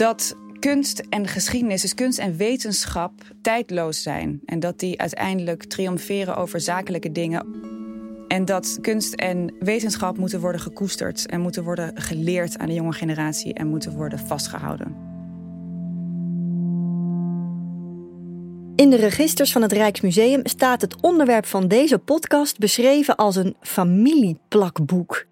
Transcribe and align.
dat 0.00 0.36
kunst 0.58 0.98
en 1.08 1.26
geschiedenis, 1.26 1.82
dus 1.82 1.94
kunst 1.94 2.18
en 2.18 2.36
wetenschap, 2.36 3.12
tijdloos 3.42 4.02
zijn. 4.02 4.40
En 4.44 4.60
dat 4.60 4.78
die 4.78 5.00
uiteindelijk 5.00 5.64
triomferen 5.64 6.36
over 6.36 6.60
zakelijke 6.60 7.12
dingen. 7.12 7.46
En 8.28 8.44
dat 8.44 8.78
kunst 8.80 9.14
en 9.14 9.54
wetenschap 9.58 10.18
moeten 10.18 10.40
worden 10.40 10.60
gekoesterd 10.60 11.26
en 11.26 11.40
moeten 11.40 11.64
worden 11.64 12.00
geleerd 12.00 12.58
aan 12.58 12.66
de 12.66 12.74
jonge 12.74 12.92
generatie 12.92 13.54
en 13.54 13.66
moeten 13.66 13.96
worden 13.96 14.18
vastgehouden. 14.18 14.96
In 18.76 18.90
de 18.90 18.96
registers 18.96 19.52
van 19.52 19.62
het 19.62 19.72
Rijksmuseum 19.72 20.40
staat 20.46 20.80
het 20.80 21.00
onderwerp 21.00 21.46
van 21.46 21.68
deze 21.68 21.98
podcast 21.98 22.58
beschreven 22.58 23.16
als 23.16 23.36
een 23.36 23.56
familieplakboek. 23.60 25.28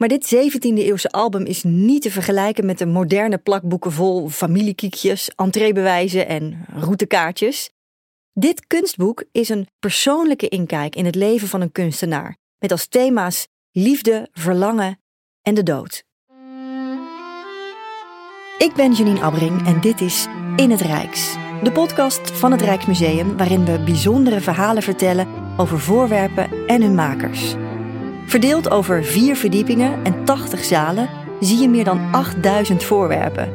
Maar 0.00 0.08
dit 0.08 0.34
17e-eeuwse 0.34 1.10
album 1.10 1.44
is 1.44 1.62
niet 1.62 2.02
te 2.02 2.10
vergelijken 2.10 2.66
met 2.66 2.78
de 2.78 2.86
moderne 2.86 3.38
plakboeken 3.38 3.92
vol 3.92 4.28
familiekiekjes, 4.28 5.30
entreebewijzen 5.36 6.26
en 6.26 6.64
routekaartjes. 6.74 7.70
Dit 8.32 8.66
kunstboek 8.66 9.24
is 9.32 9.48
een 9.48 9.68
persoonlijke 9.78 10.48
inkijk 10.48 10.96
in 10.96 11.04
het 11.04 11.14
leven 11.14 11.48
van 11.48 11.60
een 11.60 11.72
kunstenaar, 11.72 12.36
met 12.58 12.70
als 12.70 12.86
thema's 12.86 13.46
liefde, 13.70 14.28
verlangen 14.32 15.00
en 15.42 15.54
de 15.54 15.62
dood. 15.62 16.04
Ik 18.58 18.72
ben 18.74 18.92
Janine 18.92 19.20
Abbring 19.20 19.66
en 19.66 19.80
dit 19.80 20.00
is 20.00 20.26
In 20.56 20.70
het 20.70 20.80
Rijks. 20.80 21.34
De 21.62 21.72
podcast 21.72 22.30
van 22.30 22.52
het 22.52 22.62
Rijksmuseum 22.62 23.36
waarin 23.36 23.64
we 23.64 23.82
bijzondere 23.84 24.40
verhalen 24.40 24.82
vertellen 24.82 25.28
over 25.56 25.80
voorwerpen 25.80 26.66
en 26.66 26.82
hun 26.82 26.94
makers. 26.94 27.54
Verdeeld 28.26 28.70
over 28.70 29.04
vier 29.04 29.36
verdiepingen 29.36 30.04
en 30.04 30.24
80 30.24 30.64
zalen 30.64 31.08
zie 31.40 31.58
je 31.58 31.68
meer 31.68 31.84
dan 31.84 32.08
8000 32.12 32.84
voorwerpen. 32.84 33.52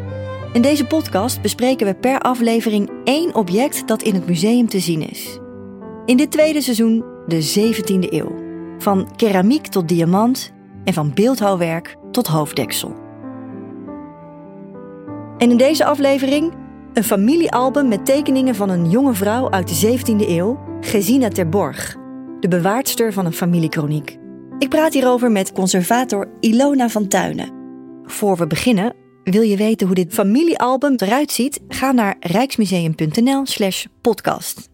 In 0.53 0.61
deze 0.61 0.85
podcast 0.85 1.41
bespreken 1.41 1.87
we 1.87 1.93
per 1.93 2.19
aflevering 2.19 2.89
één 3.03 3.35
object 3.35 3.87
dat 3.87 4.01
in 4.01 4.13
het 4.13 4.27
museum 4.27 4.69
te 4.69 4.79
zien 4.79 5.09
is. 5.09 5.39
In 6.05 6.17
dit 6.17 6.31
tweede 6.31 6.61
seizoen 6.61 7.03
de 7.27 7.73
17e 7.73 8.13
eeuw. 8.13 8.35
Van 8.77 9.09
keramiek 9.15 9.67
tot 9.67 9.87
diamant 9.87 10.53
en 10.83 10.93
van 10.93 11.13
beeldhouwwerk 11.13 11.95
tot 12.11 12.27
hoofddeksel. 12.27 12.95
En 15.37 15.49
in 15.49 15.57
deze 15.57 15.85
aflevering 15.85 16.53
een 16.93 17.03
familiealbum 17.03 17.87
met 17.87 18.05
tekeningen 18.05 18.55
van 18.55 18.69
een 18.69 18.89
jonge 18.89 19.13
vrouw 19.13 19.49
uit 19.49 19.67
de 19.67 19.97
17e 19.97 20.29
eeuw, 20.29 20.59
Gesina 20.81 21.27
Terborg, 21.27 21.95
de 22.39 22.47
bewaardster 22.47 23.13
van 23.13 23.25
een 23.25 23.33
familiekroniek. 23.33 24.17
Ik 24.59 24.69
praat 24.69 24.93
hierover 24.93 25.31
met 25.31 25.51
conservator 25.51 26.37
Ilona 26.39 26.89
van 26.89 27.07
Tuinen. 27.07 27.53
Voor 28.03 28.37
we 28.37 28.47
beginnen, 28.47 28.95
wil 29.23 29.41
je 29.41 29.57
weten 29.57 29.87
hoe 29.87 29.95
dit 29.95 30.13
familiealbum 30.13 30.93
eruit 30.97 31.31
ziet? 31.31 31.59
Ga 31.67 31.91
naar 31.91 32.15
rijksmuseum.nl/slash 32.19 33.85
podcast. 34.01 34.69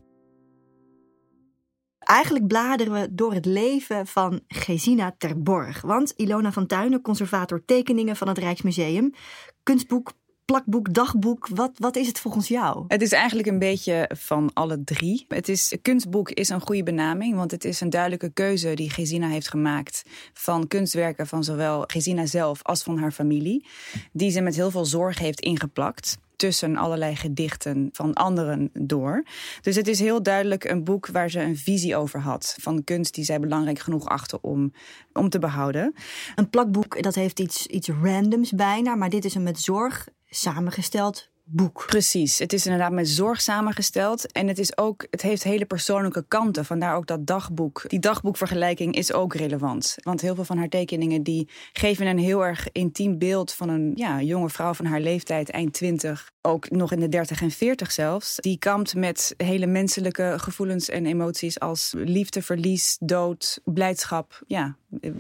Eigenlijk 2.00 2.48
bladeren 2.48 2.94
we 2.94 3.08
door 3.12 3.34
het 3.34 3.46
leven 3.46 4.08
van 4.08 4.42
Gesina 4.48 5.16
Terborg. 5.18 5.82
Want 5.82 6.14
Ilona 6.16 6.52
van 6.52 6.68
Tuinen, 6.68 7.02
conservator 7.02 7.66
tekeningen 7.66 8.16
van 8.16 8.28
het 8.28 8.38
Rijksmuseum, 8.38 9.12
kunstboek 9.64 10.12
plakboek, 10.52 10.94
dagboek? 10.94 11.48
Wat, 11.48 11.72
wat 11.78 11.96
is 11.96 12.08
het 12.08 12.20
volgens 12.20 12.48
jou? 12.48 12.86
Het 12.88 13.02
is 13.02 13.12
eigenlijk 13.12 13.48
een 13.48 13.60
beetje 13.60 14.10
van 14.18 14.50
alle 14.54 14.84
drie. 14.84 15.26
Het 15.28 15.50
is, 15.50 15.76
kunstboek 15.82 16.30
is 16.30 16.50
een 16.50 16.62
goede 16.62 16.84
benaming, 16.84 17.36
want 17.36 17.52
het 17.52 17.66
is 17.66 17.82
een 17.82 17.90
duidelijke 17.90 18.30
keuze 18.34 18.74
die 18.74 18.90
Gesina 18.90 19.28
heeft 19.28 19.50
gemaakt 19.50 20.04
van 20.34 20.68
kunstwerken 20.68 21.28
van 21.28 21.44
zowel 21.44 21.84
Gesina 21.88 22.26
zelf 22.26 22.64
als 22.64 22.84
van 22.84 22.98
haar 22.98 23.12
familie, 23.12 23.66
die 24.12 24.32
ze 24.32 24.42
met 24.42 24.56
heel 24.56 24.72
veel 24.72 24.86
zorg 24.86 25.20
heeft 25.20 25.40
ingeplakt 25.40 26.18
tussen 26.36 26.76
allerlei 26.76 27.16
gedichten 27.16 27.90
van 27.92 28.14
anderen 28.14 28.70
door. 28.74 29.24
Dus 29.62 29.76
het 29.76 29.88
is 29.88 30.00
heel 30.00 30.24
duidelijk 30.24 30.64
een 30.64 30.84
boek 30.84 31.08
waar 31.08 31.30
ze 31.30 31.40
een 31.40 31.58
visie 31.58 31.96
over 31.96 32.20
had. 32.20 32.56
Van 32.60 32.84
kunst 32.84 33.14
die 33.14 33.24
zij 33.24 33.40
belangrijk 33.40 33.80
genoeg 33.80 34.08
achten 34.08 34.44
om, 34.44 34.74
om 35.14 35.30
te 35.30 35.40
behouden. 35.40 35.94
Een 36.36 36.50
plakboek, 36.50 37.04
dat 37.04 37.16
heeft 37.16 37.40
iets, 37.40 37.68
iets 37.68 37.90
randoms 38.02 38.52
bijna. 38.52 38.96
Maar 38.96 39.10
dit 39.10 39.26
is 39.26 39.36
een 39.36 39.44
met 39.44 39.60
zorg 39.60 40.08
samengesteld 40.34 41.30
boek. 41.52 41.84
Precies. 41.88 42.40
Het 42.40 42.54
is 42.54 42.66
inderdaad 42.66 42.92
met 42.92 43.10
zorg 43.10 43.42
samengesteld. 43.42 44.32
En 44.32 44.48
het, 44.48 44.60
is 44.60 44.78
ook, 44.78 45.08
het 45.10 45.22
heeft 45.22 45.44
hele 45.44 45.66
persoonlijke 45.66 46.26
kanten. 46.28 46.66
Vandaar 46.66 46.96
ook 46.96 47.08
dat 47.08 47.28
dagboek. 47.28 47.84
Die 47.88 48.00
dagboekvergelijking 48.00 48.96
is 48.96 49.14
ook 49.14 49.34
relevant. 49.34 49.96
Want 50.04 50.22
heel 50.22 50.36
veel 50.36 50.44
van 50.46 50.58
haar 50.58 50.70
tekeningen 50.70 51.24
die 51.24 51.50
geven 51.74 52.08
een 52.08 52.20
heel 52.20 52.46
erg 52.46 52.68
intiem 52.72 53.18
beeld 53.18 53.54
van 53.54 53.70
een 53.70 53.92
ja, 53.96 54.22
jonge 54.22 54.50
vrouw 54.50 54.74
van 54.74 54.86
haar 54.86 55.02
leeftijd, 55.02 55.50
eind 55.50 55.74
twintig. 55.74 56.32
Ook 56.42 56.70
nog 56.70 56.92
in 56.92 57.00
de 57.00 57.10
30 57.10 57.42
en 57.42 57.52
40 57.52 57.92
zelfs. 57.92 58.36
Die 58.36 58.58
kampt 58.58 58.96
met 58.96 59.34
hele 59.38 59.68
menselijke 59.68 60.34
gevoelens 60.38 60.90
en 60.90 61.06
emoties 61.06 61.60
als 61.60 61.94
liefde, 61.98 62.42
verlies, 62.42 62.98
dood, 63.00 63.62
blijdschap. 63.64 64.42
Ja, 64.48 64.76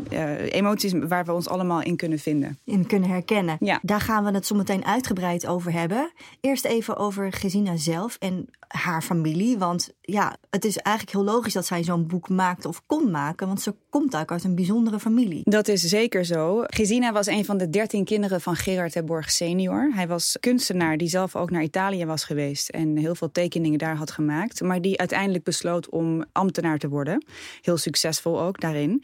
uh, 0.09 0.53
emoties 0.53 0.93
waar 0.93 1.25
we 1.25 1.33
ons 1.33 1.47
allemaal 1.47 1.81
in 1.81 1.95
kunnen 1.95 2.19
vinden. 2.19 2.59
In 2.65 2.87
kunnen 2.87 3.09
herkennen. 3.09 3.57
Ja. 3.59 3.79
Daar 3.81 4.01
gaan 4.01 4.23
we 4.23 4.31
het 4.31 4.45
zo 4.45 4.55
meteen 4.55 4.85
uitgebreid 4.85 5.47
over 5.47 5.71
hebben. 5.71 6.11
Eerst 6.41 6.65
even 6.65 6.97
over 6.97 7.33
Gesina 7.33 7.75
zelf 7.77 8.15
en 8.19 8.49
haar 8.67 9.01
familie. 9.01 9.57
Want 9.57 9.93
ja, 10.01 10.35
het 10.49 10.65
is 10.65 10.77
eigenlijk 10.77 11.15
heel 11.15 11.33
logisch 11.33 11.53
dat 11.53 11.65
zij 11.65 11.83
zo'n 11.83 12.07
boek 12.07 12.29
maakt 12.29 12.65
of 12.65 12.81
kon 12.85 13.11
maken. 13.11 13.47
Want 13.47 13.61
ze 13.61 13.75
komt 13.89 14.15
ook 14.15 14.31
uit 14.31 14.43
een 14.43 14.55
bijzondere 14.55 14.99
familie. 14.99 15.41
Dat 15.43 15.67
is 15.67 15.81
zeker 15.81 16.25
zo. 16.25 16.63
Gesina 16.65 17.11
was 17.11 17.27
een 17.27 17.45
van 17.45 17.57
de 17.57 17.69
dertien 17.69 18.05
kinderen 18.05 18.41
van 18.41 18.55
Gerard 18.55 18.91
Terborg 18.91 19.31
senior. 19.31 19.91
Hij 19.93 20.07
was 20.07 20.37
kunstenaar 20.39 20.97
die 20.97 21.09
zelf 21.11 21.35
ook 21.35 21.51
naar 21.51 21.63
Italië 21.63 22.05
was 22.05 22.23
geweest. 22.23 22.69
En 22.69 22.97
heel 22.97 23.15
veel 23.15 23.31
tekeningen 23.31 23.79
daar 23.79 23.95
had 23.95 24.11
gemaakt. 24.11 24.61
Maar 24.61 24.81
die 24.81 24.99
uiteindelijk 24.99 25.43
besloot 25.43 25.89
om 25.89 26.25
ambtenaar 26.31 26.77
te 26.77 26.89
worden. 26.89 27.25
Heel 27.61 27.77
succesvol 27.77 28.41
ook 28.41 28.59
daarin. 28.59 29.03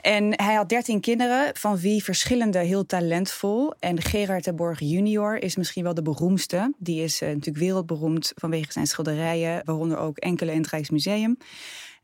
En 0.00 0.32
hij 0.42 0.54
had 0.54 0.68
dertien 0.68 1.00
kinderen, 1.00 1.56
van 1.56 1.78
wie 1.78 2.04
verschillende 2.04 2.58
heel 2.58 2.86
talentvol. 2.86 3.72
En 3.78 4.00
Gerard 4.02 4.42
Terborg 4.42 4.80
junior 4.80 5.42
is 5.42 5.56
misschien 5.56 5.82
wel 5.82 5.94
de 5.94 6.02
beroemdste. 6.02 6.74
Die 6.78 7.02
is 7.02 7.22
uh, 7.22 7.28
natuurlijk 7.28 7.56
wereldberoemd 7.56 8.32
vanwege 8.34 8.72
zijn 8.72 8.86
schilderijen, 8.86 9.62
waaronder 9.64 9.98
ook 9.98 10.18
enkele 10.18 10.52
in 10.52 10.60
het 10.60 10.70
Rijksmuseum. 10.70 11.36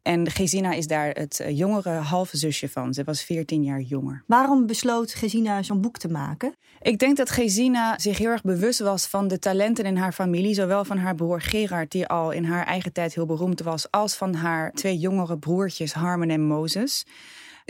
En 0.09 0.31
Gesina 0.31 0.73
is 0.73 0.87
daar 0.87 1.09
het 1.09 1.41
eh, 1.41 1.59
jongere 1.59 1.91
halve 1.91 2.37
zusje 2.37 2.69
van. 2.69 2.95
Ze 2.95 3.05
was 3.05 3.23
14 3.23 3.63
jaar 3.63 3.81
jonger. 3.81 4.23
Waarom 4.27 4.67
besloot 4.67 5.15
Gesina 5.15 5.63
zo'n 5.63 5.81
boek 5.81 5.99
te 5.99 6.09
maken? 6.09 6.55
Ik 6.81 6.99
denk 6.99 7.17
dat 7.17 7.31
Gesina 7.31 7.99
zich 7.99 8.19
heel 8.19 8.31
erg 8.31 8.43
bewust 8.43 8.79
was 8.79 9.07
van 9.07 9.29
de 9.29 9.39
talenten 9.39 9.85
in 9.85 9.97
haar 9.97 10.13
familie. 10.13 10.55
Zowel 10.55 10.85
van 10.85 10.99
haar 10.99 11.15
broer 11.15 11.41
Gerard, 11.41 11.91
die 11.91 12.07
al 12.07 12.31
in 12.31 12.45
haar 12.45 12.67
eigen 12.67 12.93
tijd 12.93 13.15
heel 13.15 13.27
beroemd 13.27 13.61
was, 13.61 13.91
als 13.91 14.15
van 14.15 14.35
haar 14.35 14.73
twee 14.73 14.99
jongere 14.99 15.39
broertjes 15.39 15.93
Harmon 15.93 16.29
en 16.29 16.43
Moses 16.43 17.05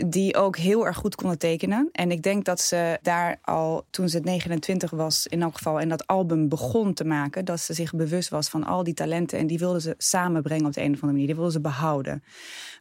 die 0.05 0.35
ook 0.35 0.57
heel 0.57 0.85
erg 0.85 0.97
goed 0.97 1.15
konden 1.15 1.37
tekenen. 1.37 1.89
En 1.91 2.11
ik 2.11 2.23
denk 2.23 2.45
dat 2.45 2.61
ze 2.61 2.99
daar 3.01 3.39
al 3.41 3.85
toen 3.89 4.09
ze 4.09 4.19
29 4.19 4.91
was, 4.91 5.27
in 5.27 5.41
elk 5.41 5.55
geval, 5.55 5.79
en 5.79 5.89
dat 5.89 6.07
album 6.07 6.49
begon 6.49 6.93
te 6.93 7.03
maken, 7.03 7.45
dat 7.45 7.59
ze 7.59 7.73
zich 7.73 7.93
bewust 7.93 8.29
was 8.29 8.49
van 8.49 8.63
al 8.63 8.83
die 8.83 8.93
talenten 8.93 9.39
en 9.39 9.47
die 9.47 9.59
wilde 9.59 9.81
ze 9.81 9.93
samenbrengen 9.97 10.65
op 10.65 10.73
de 10.73 10.81
een 10.81 10.87
of 10.87 10.93
andere 10.93 11.11
manier. 11.11 11.25
Die 11.25 11.35
wilde 11.35 11.51
ze 11.51 11.61
behouden. 11.61 12.23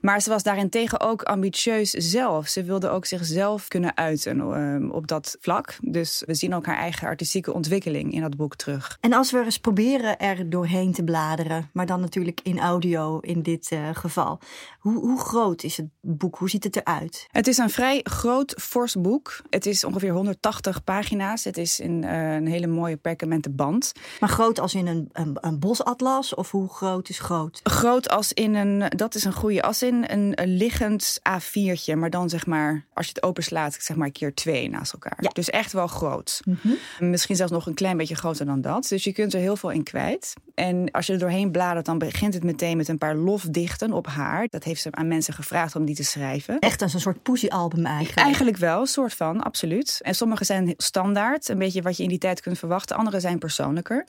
Maar 0.00 0.20
ze 0.20 0.30
was 0.30 0.42
daarentegen 0.42 1.00
ook 1.00 1.22
ambitieus 1.22 1.90
zelf. 1.90 2.48
Ze 2.48 2.62
wilde 2.62 2.88
ook 2.88 3.06
zichzelf 3.06 3.68
kunnen 3.68 3.96
uiten 3.96 4.36
uh, 4.36 4.94
op 4.94 5.06
dat 5.06 5.36
vlak. 5.40 5.76
Dus 5.80 6.22
we 6.26 6.34
zien 6.34 6.54
ook 6.54 6.66
haar 6.66 6.76
eigen 6.76 7.08
artistieke 7.08 7.52
ontwikkeling 7.52 8.12
in 8.12 8.20
dat 8.20 8.36
boek 8.36 8.56
terug. 8.56 8.98
En 9.00 9.12
als 9.12 9.30
we 9.30 9.44
eens 9.44 9.58
proberen 9.58 10.18
er 10.18 10.50
doorheen 10.50 10.92
te 10.92 11.04
bladeren, 11.04 11.70
maar 11.72 11.86
dan 11.86 12.00
natuurlijk 12.00 12.40
in 12.42 12.58
audio 12.58 13.18
in 13.18 13.42
dit 13.42 13.70
uh, 13.72 13.88
geval. 13.92 14.38
Hoe, 14.78 14.98
hoe 14.98 15.20
groot 15.20 15.62
is 15.62 15.76
het 15.76 15.88
boek? 16.00 16.36
Hoe 16.36 16.50
ziet 16.50 16.64
het 16.64 16.76
eruit? 16.76 17.07
Het 17.30 17.46
is 17.46 17.58
een 17.58 17.70
vrij 17.70 18.00
groot, 18.02 18.54
fors 18.60 18.94
boek. 18.94 19.40
Het 19.50 19.66
is 19.66 19.84
ongeveer 19.84 20.12
180 20.12 20.84
pagina's. 20.84 21.44
Het 21.44 21.56
is 21.56 21.80
in 21.80 22.02
uh, 22.02 22.34
een 22.34 22.46
hele 22.46 22.66
mooie 22.66 22.96
perkamenten 22.96 23.56
band. 23.56 23.92
Maar 24.20 24.28
groot 24.28 24.60
als 24.60 24.74
in 24.74 24.86
een, 24.86 25.08
een, 25.12 25.36
een, 25.40 25.58
bosatlas? 25.58 26.34
Of 26.34 26.50
hoe 26.50 26.68
groot 26.68 27.08
is 27.08 27.18
groot? 27.18 27.60
Groot 27.62 28.08
als 28.08 28.32
in 28.32 28.54
een, 28.54 28.92
dat 28.96 29.14
is 29.14 29.24
een 29.24 29.32
goede 29.32 29.62
as 29.62 29.82
in, 29.82 30.04
een, 30.06 30.32
een 30.34 30.56
liggend 30.56 31.20
A4'tje. 31.28 31.96
Maar 31.96 32.10
dan 32.10 32.28
zeg 32.28 32.46
maar, 32.46 32.84
als 32.94 33.06
je 33.06 33.12
het 33.14 33.22
openslaat, 33.22 33.76
zeg 33.80 33.96
maar 33.96 34.10
keer 34.10 34.34
twee 34.34 34.70
naast 34.70 34.92
elkaar. 34.92 35.18
Ja. 35.20 35.30
Dus 35.32 35.50
echt 35.50 35.72
wel 35.72 35.86
groot. 35.86 36.40
Mm 36.44 36.58
-hmm. 36.60 37.10
Misschien 37.10 37.36
zelfs 37.36 37.52
nog 37.52 37.66
een 37.66 37.74
klein 37.74 37.96
beetje 37.96 38.14
groter 38.14 38.46
dan 38.46 38.60
dat. 38.60 38.88
Dus 38.88 39.04
je 39.04 39.12
kunt 39.12 39.34
er 39.34 39.40
heel 39.40 39.56
veel 39.56 39.70
in 39.70 39.82
kwijt. 39.82 40.32
En 40.54 40.90
als 40.90 41.06
je 41.06 41.12
er 41.12 41.18
doorheen 41.18 41.50
bladert, 41.50 41.86
dan 41.86 41.98
begint 41.98 42.34
het 42.34 42.44
meteen 42.44 42.76
met 42.76 42.88
een 42.88 42.98
paar 42.98 43.16
lofdichten 43.16 43.92
op 43.92 44.06
haar. 44.06 44.46
Dat 44.48 44.64
heeft 44.64 44.82
ze 44.82 44.90
aan 44.90 45.08
mensen 45.08 45.34
gevraagd 45.34 45.76
om 45.76 45.84
die 45.84 45.94
te 45.94 46.04
schrijven. 46.04 46.58
Echt 46.58 46.82
een 46.94 47.00
soort 47.00 47.22
poesiealbum 47.22 47.86
eigenlijk? 47.86 48.26
Eigenlijk 48.26 48.56
wel, 48.56 48.86
soort 48.86 49.14
van, 49.14 49.42
absoluut. 49.42 49.98
En 50.02 50.14
sommige 50.14 50.44
zijn 50.44 50.74
standaard, 50.76 51.48
een 51.48 51.58
beetje 51.58 51.82
wat 51.82 51.96
je 51.96 52.02
in 52.02 52.08
die 52.08 52.18
tijd 52.18 52.40
kunt 52.40 52.58
verwachten. 52.58 52.96
Andere 52.96 53.20
zijn 53.20 53.38
persoonlijker. 53.38 54.06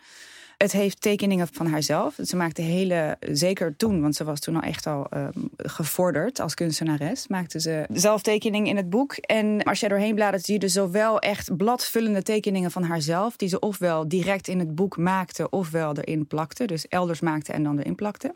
Het 0.58 0.72
heeft 0.72 1.02
tekeningen 1.02 1.48
van 1.52 1.68
haarzelf. 1.68 2.16
Ze 2.24 2.36
maakte 2.36 2.62
hele, 2.62 3.18
zeker 3.20 3.76
toen, 3.76 4.02
want 4.02 4.16
ze 4.16 4.24
was 4.24 4.40
toen 4.40 4.56
al 4.56 4.62
echt 4.62 4.88
al 4.88 5.08
um, 5.14 5.32
gevorderd 5.58 6.40
als 6.40 6.54
kunstenares, 6.54 7.28
maakte 7.28 7.60
ze 7.60 7.86
zelf 7.92 8.22
tekeningen 8.22 8.68
in 8.68 8.78
het 8.78 8.90
boek. 8.90 9.14
En 9.14 9.64
als 9.64 9.80
je 9.80 9.88
doorheen 9.88 10.16
bladert, 10.16 10.46
zie 10.46 10.54
je 10.54 10.60
dus 10.60 10.74
zowel 10.74 11.20
echt 11.20 11.58
bladvullende 11.58 12.24
tekeningen 12.24 12.72
van 12.72 12.84
haarzelf, 12.84 13.36
die 13.36 13.50
ze 13.50 13.60
ofwel 13.60 14.08
direct 14.08 14.48
in 14.48 14.60
het 14.60 14.76
boek 14.76 14.98
maakte, 14.98 15.50
ofwel 15.50 15.96
erin 15.96 16.28
plakte. 16.28 16.66
Dus 16.66 16.88
elders 16.88 17.20
maakte 17.20 17.54
en 17.54 17.64
dan 17.64 17.80
erin 17.80 17.96
plakte. 17.96 18.34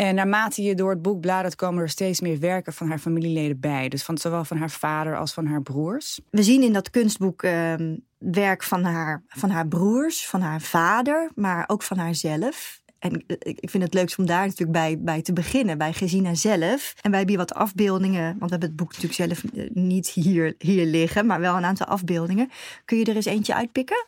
En 0.00 0.14
naarmate 0.14 0.62
je 0.62 0.74
door 0.74 0.90
het 0.90 1.02
boek 1.02 1.20
bladert, 1.20 1.54
komen 1.54 1.82
er 1.82 1.88
steeds 1.88 2.20
meer 2.20 2.38
werken 2.38 2.72
van 2.72 2.88
haar 2.88 2.98
familieleden 2.98 3.60
bij. 3.60 3.88
Dus 3.88 4.02
van, 4.02 4.18
zowel 4.18 4.44
van 4.44 4.56
haar 4.56 4.70
vader 4.70 5.16
als 5.16 5.32
van 5.32 5.46
haar 5.46 5.62
broers. 5.62 6.20
We 6.30 6.42
zien 6.42 6.62
in 6.62 6.72
dat 6.72 6.90
kunstboek 6.90 7.42
uh, 7.42 7.74
werk 8.18 8.62
van 8.62 8.84
haar, 8.84 9.22
van 9.28 9.50
haar 9.50 9.68
broers, 9.68 10.26
van 10.26 10.40
haar 10.40 10.60
vader, 10.60 11.30
maar 11.34 11.64
ook 11.66 11.82
van 11.82 11.98
haarzelf. 11.98 12.80
En 12.98 13.24
ik 13.38 13.70
vind 13.70 13.82
het 13.82 13.94
leukst 13.94 14.18
om 14.18 14.26
daar 14.26 14.46
natuurlijk 14.46 14.72
bij, 14.72 14.98
bij 15.00 15.22
te 15.22 15.32
beginnen, 15.32 15.78
bij 15.78 15.92
Gesina 15.92 16.34
zelf. 16.34 16.94
En 17.00 17.10
wij 17.10 17.18
hebben 17.18 17.28
hier 17.28 17.46
wat 17.46 17.54
afbeeldingen, 17.54 18.24
want 18.24 18.50
we 18.50 18.50
hebben 18.50 18.68
het 18.68 18.76
boek 18.76 18.92
natuurlijk 18.92 19.14
zelf 19.14 19.44
eh, 19.54 19.70
niet 19.72 20.08
hier, 20.08 20.54
hier 20.58 20.86
liggen, 20.86 21.26
maar 21.26 21.40
wel 21.40 21.56
een 21.56 21.64
aantal 21.64 21.86
afbeeldingen. 21.86 22.50
Kun 22.84 22.98
je 22.98 23.04
er 23.04 23.16
eens 23.16 23.24
eentje 23.24 23.54
uitpikken? 23.54 24.06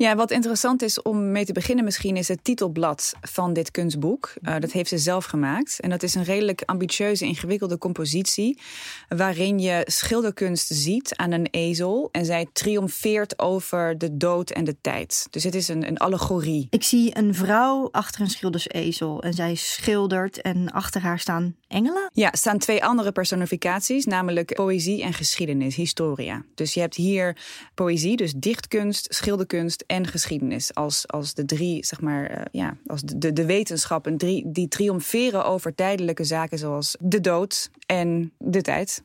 Ja, 0.00 0.16
wat 0.16 0.30
interessant 0.30 0.82
is 0.82 1.02
om 1.02 1.30
mee 1.30 1.44
te 1.44 1.52
beginnen 1.52 1.84
misschien 1.84 2.16
is 2.16 2.28
het 2.28 2.44
titelblad 2.44 3.14
van 3.20 3.52
dit 3.52 3.70
kunstboek. 3.70 4.32
Uh, 4.42 4.54
dat 4.58 4.72
heeft 4.72 4.88
ze 4.88 4.98
zelf 4.98 5.24
gemaakt. 5.24 5.80
En 5.80 5.90
dat 5.90 6.02
is 6.02 6.14
een 6.14 6.24
redelijk 6.24 6.62
ambitieuze, 6.66 7.24
ingewikkelde 7.24 7.78
compositie... 7.78 8.60
waarin 9.08 9.58
je 9.58 9.82
schilderkunst 9.84 10.66
ziet 10.72 11.16
aan 11.16 11.32
een 11.32 11.48
ezel... 11.50 12.08
en 12.12 12.24
zij 12.24 12.46
triomfeert 12.52 13.38
over 13.38 13.98
de 13.98 14.16
dood 14.16 14.50
en 14.50 14.64
de 14.64 14.76
tijd. 14.80 15.26
Dus 15.30 15.44
het 15.44 15.54
is 15.54 15.68
een, 15.68 15.86
een 15.86 15.98
allegorie. 15.98 16.66
Ik 16.70 16.82
zie 16.82 17.16
een 17.16 17.34
vrouw 17.34 17.88
achter 17.90 18.20
een 18.20 18.30
schildersezel 18.30 19.22
en 19.22 19.32
zij 19.32 19.54
schildert... 19.54 20.40
en 20.40 20.70
achter 20.70 21.00
haar 21.00 21.18
staan 21.18 21.56
engelen? 21.68 22.10
Ja, 22.12 22.30
staan 22.32 22.58
twee 22.58 22.84
andere 22.84 23.12
personificaties, 23.12 24.04
namelijk 24.04 24.54
poëzie 24.54 25.02
en 25.02 25.12
geschiedenis, 25.12 25.76
historia. 25.76 26.44
Dus 26.54 26.74
je 26.74 26.80
hebt 26.80 26.96
hier 26.96 27.36
poëzie, 27.74 28.16
dus 28.16 28.32
dichtkunst, 28.32 29.06
schilderkunst 29.14 29.84
en 29.90 30.06
geschiedenis 30.06 30.74
als, 30.74 31.08
als 31.08 31.34
de 31.34 31.44
drie, 31.44 31.84
zeg 31.84 32.00
maar, 32.00 32.30
uh, 32.30 32.42
ja, 32.52 32.76
als 32.86 33.02
de, 33.02 33.18
de, 33.18 33.32
de 33.32 33.44
wetenschappen 33.44 34.16
drie, 34.16 34.50
die 34.50 34.68
triomferen 34.68 35.44
over 35.44 35.74
tijdelijke 35.74 36.24
zaken 36.24 36.58
zoals 36.58 36.96
de 37.00 37.20
dood 37.20 37.70
en 37.86 38.32
de 38.38 38.62
tijd. 38.62 39.02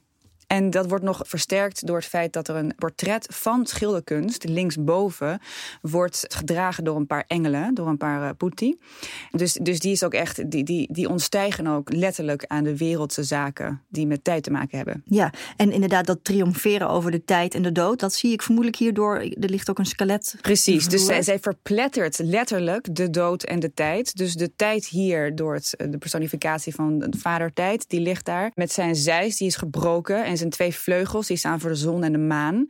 En 0.56 0.70
dat 0.70 0.90
wordt 0.90 1.04
nog 1.04 1.22
versterkt 1.26 1.88
door 1.88 1.98
het 1.98 2.06
feit 2.06 2.34
dat 2.34 2.48
er 2.48 2.56
een 2.56 2.74
portret 2.78 3.28
van 3.30 3.66
schilderkunst 3.66 4.44
linksboven 4.44 5.40
wordt 5.82 6.26
gedragen 6.28 6.84
door 6.84 6.96
een 6.96 7.08
paar 7.08 7.24
engelen, 7.28 7.74
door 7.74 7.88
een 7.88 7.98
paar 7.98 8.22
uh, 8.22 8.30
putti. 8.38 8.80
Dus, 9.32 9.54
dus 9.54 9.80
die 9.80 9.92
is 9.92 10.04
ook 10.04 10.14
echt, 10.14 10.52
die, 10.52 10.64
die, 10.64 10.94
die 10.94 11.10
ontstijgen 11.10 11.68
ook 11.68 11.94
letterlijk 11.94 12.46
aan 12.48 12.64
de 12.64 12.78
wereldse 12.78 13.24
zaken 13.24 13.82
die 13.88 14.08
met 14.08 14.24
tijd 14.24 14.44
te 14.44 14.52
maken 14.52 14.78
hebben. 14.78 15.04
Ja, 15.06 15.34
en 15.58 15.72
inderdaad 15.72 16.06
dat 16.06 16.20
triomferen 16.24 16.90
over 16.90 17.12
de 17.12 17.26
tijd 17.26 17.54
en 17.54 17.62
de 17.62 17.72
dood, 17.72 18.00
dat 18.00 18.14
zie 18.14 18.32
ik 18.32 18.42
vermoedelijk 18.42 18.80
hierdoor. 18.80 19.18
Er 19.18 19.50
ligt 19.50 19.70
ook 19.70 19.80
een 19.80 19.86
skelet. 19.86 20.36
Precies, 20.42 20.88
dus 20.88 21.06
zij, 21.06 21.22
zij 21.22 21.40
verplettert 21.40 22.18
letterlijk 22.18 22.96
de 22.96 23.10
dood 23.10 23.44
en 23.44 23.60
de 23.60 23.74
tijd. 23.74 24.18
Dus 24.18 24.34
de 24.34 24.56
tijd 24.56 24.86
hier 24.88 25.36
door 25.36 25.54
het, 25.54 25.74
de 25.90 25.98
personificatie 25.98 26.76
van 26.76 27.00
de 27.00 27.18
vadertijd, 27.18 27.90
die 27.90 28.00
ligt 28.00 28.26
daar 28.26 28.52
met 28.54 28.72
zijn 28.72 28.96
zijs, 28.96 29.38
die 29.38 29.48
is 29.48 29.56
gebroken 29.56 30.26
en 30.26 30.38
zijn 30.38 30.45
twee 30.50 30.76
vleugels, 30.76 31.28
die 31.28 31.38
staan 31.38 31.60
voor 31.60 31.70
de 31.70 31.76
zon 31.76 32.04
en 32.04 32.12
de 32.12 32.18
maan. 32.18 32.66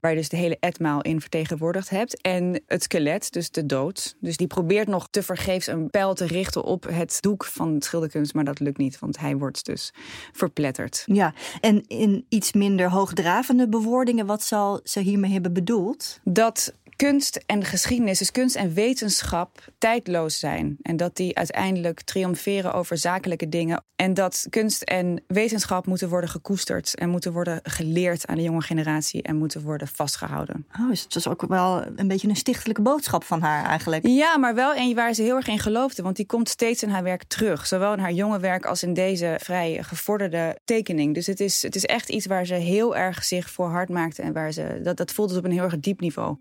Waar 0.00 0.10
je 0.10 0.16
dus 0.16 0.28
de 0.28 0.36
hele 0.36 0.56
etmaal 0.60 1.00
in 1.00 1.20
vertegenwoordigd 1.20 1.90
hebt. 1.90 2.20
En 2.20 2.62
het 2.66 2.82
skelet, 2.82 3.32
dus 3.32 3.50
de 3.50 3.66
dood. 3.66 4.16
Dus 4.20 4.36
die 4.36 4.46
probeert 4.46 4.88
nog 4.88 5.08
te 5.10 5.22
vergeefs 5.22 5.66
een 5.66 5.90
pijl 5.90 6.14
te 6.14 6.26
richten 6.26 6.64
op 6.64 6.86
het 6.90 7.18
doek 7.20 7.44
van 7.44 7.74
het 7.74 7.84
schilderkunst. 7.84 8.34
Maar 8.34 8.44
dat 8.44 8.60
lukt 8.60 8.78
niet, 8.78 8.98
want 8.98 9.18
hij 9.18 9.36
wordt 9.36 9.64
dus 9.64 9.92
verpletterd. 10.32 11.02
Ja, 11.06 11.34
en 11.60 11.82
in 11.86 12.26
iets 12.28 12.52
minder 12.52 12.90
hoogdravende 12.90 13.68
bewoordingen, 13.68 14.26
wat 14.26 14.42
zal 14.42 14.80
ze 14.84 15.00
hiermee 15.00 15.32
hebben 15.32 15.52
bedoeld? 15.52 16.20
Dat 16.24 16.72
kunst 16.96 17.42
en 17.46 17.64
geschiedenis, 17.64 18.18
dus 18.18 18.30
kunst 18.30 18.56
en 18.56 18.74
wetenschap, 18.74 19.64
tijdloos 19.78 20.38
zijn. 20.38 20.76
En 20.82 20.96
dat 20.96 21.16
die 21.16 21.36
uiteindelijk 21.36 22.00
triomferen 22.00 22.72
over 22.72 22.98
zakelijke 22.98 23.48
dingen. 23.48 23.84
En 23.96 24.14
dat 24.14 24.46
kunst 24.50 24.82
en 24.82 25.22
wetenschap 25.26 25.86
moeten 25.86 26.08
worden 26.08 26.30
gekoesterd 26.30 26.94
en 26.94 27.08
moeten 27.08 27.32
worden 27.32 27.60
geleerd 27.62 28.26
aan 28.26 28.36
de 28.36 28.42
jonge 28.42 28.60
generatie 28.60 29.22
en 29.22 29.36
moeten 29.36 29.62
worden 29.62 29.88
vastgehouden. 29.88 30.66
Oh, 30.80 30.88
dus 30.88 31.02
het 31.02 31.14
is 31.14 31.28
ook 31.28 31.46
wel 31.48 31.82
een 31.96 32.08
beetje 32.08 32.28
een 32.28 32.36
stichtelijke 32.36 32.82
boodschap 32.82 33.24
van 33.24 33.40
haar 33.40 33.64
eigenlijk. 33.64 34.06
Ja, 34.06 34.38
maar 34.38 34.54
wel 34.54 34.76
een 34.76 34.94
waar 34.94 35.14
ze 35.14 35.22
heel 35.22 35.36
erg 35.36 35.48
in 35.48 35.58
geloofde, 35.58 36.02
want 36.02 36.16
die 36.16 36.26
komt 36.26 36.48
steeds 36.48 36.82
in 36.82 36.88
haar 36.88 37.02
werk 37.02 37.24
terug. 37.24 37.66
Zowel 37.66 37.92
in 37.92 37.98
haar 37.98 38.12
jonge 38.12 38.38
werk 38.38 38.66
als 38.66 38.82
in 38.82 38.94
deze 38.94 39.38
vrij 39.42 39.82
gevorderde 39.82 40.58
tekening. 40.64 41.14
Dus 41.14 41.26
het 41.26 41.40
is, 41.40 41.62
het 41.62 41.74
is 41.74 41.84
echt 41.84 42.08
iets 42.08 42.26
waar 42.26 42.46
ze 42.46 42.54
heel 42.54 42.96
erg 42.96 43.24
zich 43.24 43.50
voor 43.50 43.68
hard 43.68 43.88
maakte 43.88 44.22
en 44.22 44.32
waar 44.32 44.52
ze 44.52 44.80
dat, 44.82 44.96
dat 44.96 45.12
voelde 45.12 45.32
ze 45.32 45.38
op 45.38 45.44
een 45.44 45.52
heel 45.52 45.62
erg 45.62 45.80
diep 45.80 46.00
niveau. 46.00 46.36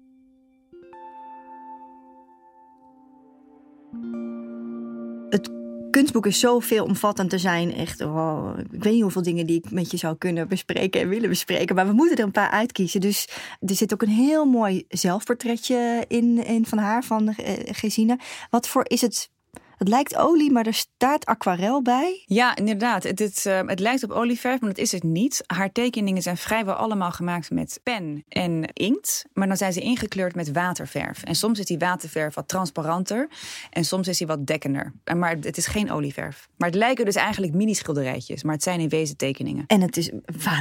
Het 5.29 5.49
kunstboek 5.91 6.25
is 6.25 6.39
zo 6.39 6.59
veelomvattend 6.59 7.29
te 7.29 7.37
zijn. 7.37 7.73
Echt, 7.73 7.99
ik 8.71 8.83
weet 8.83 8.93
niet 8.93 9.01
hoeveel 9.01 9.21
dingen 9.21 9.45
die 9.45 9.57
ik 9.63 9.71
met 9.71 9.91
je 9.91 9.97
zou 9.97 10.15
kunnen 10.17 10.47
bespreken 10.47 11.01
en 11.01 11.09
willen 11.09 11.29
bespreken. 11.29 11.75
Maar 11.75 11.87
we 11.87 11.93
moeten 11.93 12.17
er 12.17 12.23
een 12.23 12.31
paar 12.31 12.49
uitkiezen. 12.49 13.01
Dus 13.01 13.29
er 13.59 13.75
zit 13.75 13.93
ook 13.93 14.01
een 14.01 14.07
heel 14.07 14.45
mooi 14.45 14.85
zelfportretje 14.87 16.05
in, 16.07 16.45
in 16.45 16.65
van 16.65 16.77
haar, 16.77 17.03
van 17.03 17.27
uh, 17.27 17.35
Gesine. 17.65 18.19
Wat 18.49 18.67
voor 18.67 18.83
is 18.87 19.01
het 19.01 19.29
het 19.77 19.87
lijkt 19.87 20.15
olie, 20.15 20.51
maar 20.51 20.65
er 20.65 20.73
staat 20.73 21.25
aquarel 21.25 21.81
bij. 21.81 22.23
Ja, 22.25 22.55
inderdaad. 22.55 23.03
Het, 23.03 23.19
het, 23.19 23.43
uh, 23.47 23.59
het 23.65 23.79
lijkt 23.79 24.03
op 24.03 24.11
olieverf, 24.11 24.59
maar 24.59 24.69
dat 24.69 24.79
is 24.79 24.91
het 24.91 25.03
niet. 25.03 25.43
Haar 25.45 25.71
tekeningen 25.71 26.21
zijn 26.21 26.37
vrijwel 26.37 26.73
allemaal 26.73 27.11
gemaakt 27.11 27.51
met 27.51 27.79
pen 27.83 28.23
en 28.29 28.73
inkt. 28.73 29.25
Maar 29.33 29.47
dan 29.47 29.57
zijn 29.57 29.73
ze 29.73 29.79
ingekleurd 29.79 30.35
met 30.35 30.51
waterverf. 30.51 31.23
En 31.23 31.35
soms 31.35 31.59
is 31.59 31.65
die 31.65 31.77
waterverf 31.77 32.35
wat 32.35 32.47
transparanter. 32.47 33.29
En 33.69 33.85
soms 33.85 34.07
is 34.07 34.17
die 34.17 34.27
wat 34.27 34.45
dekkender. 34.47 34.93
Maar 35.15 35.35
het 35.41 35.57
is 35.57 35.67
geen 35.67 35.91
olieverf. 35.91 36.47
Maar 36.57 36.69
het 36.69 36.77
lijken 36.77 37.05
dus 37.05 37.15
eigenlijk 37.15 37.53
mini-schilderijtjes. 37.53 38.43
Maar 38.43 38.53
het 38.53 38.63
zijn 38.63 38.79
in 38.79 38.89
wezen 38.89 39.17
tekeningen. 39.17 39.63
En 39.67 39.81
het 39.81 39.97
is 39.97 40.11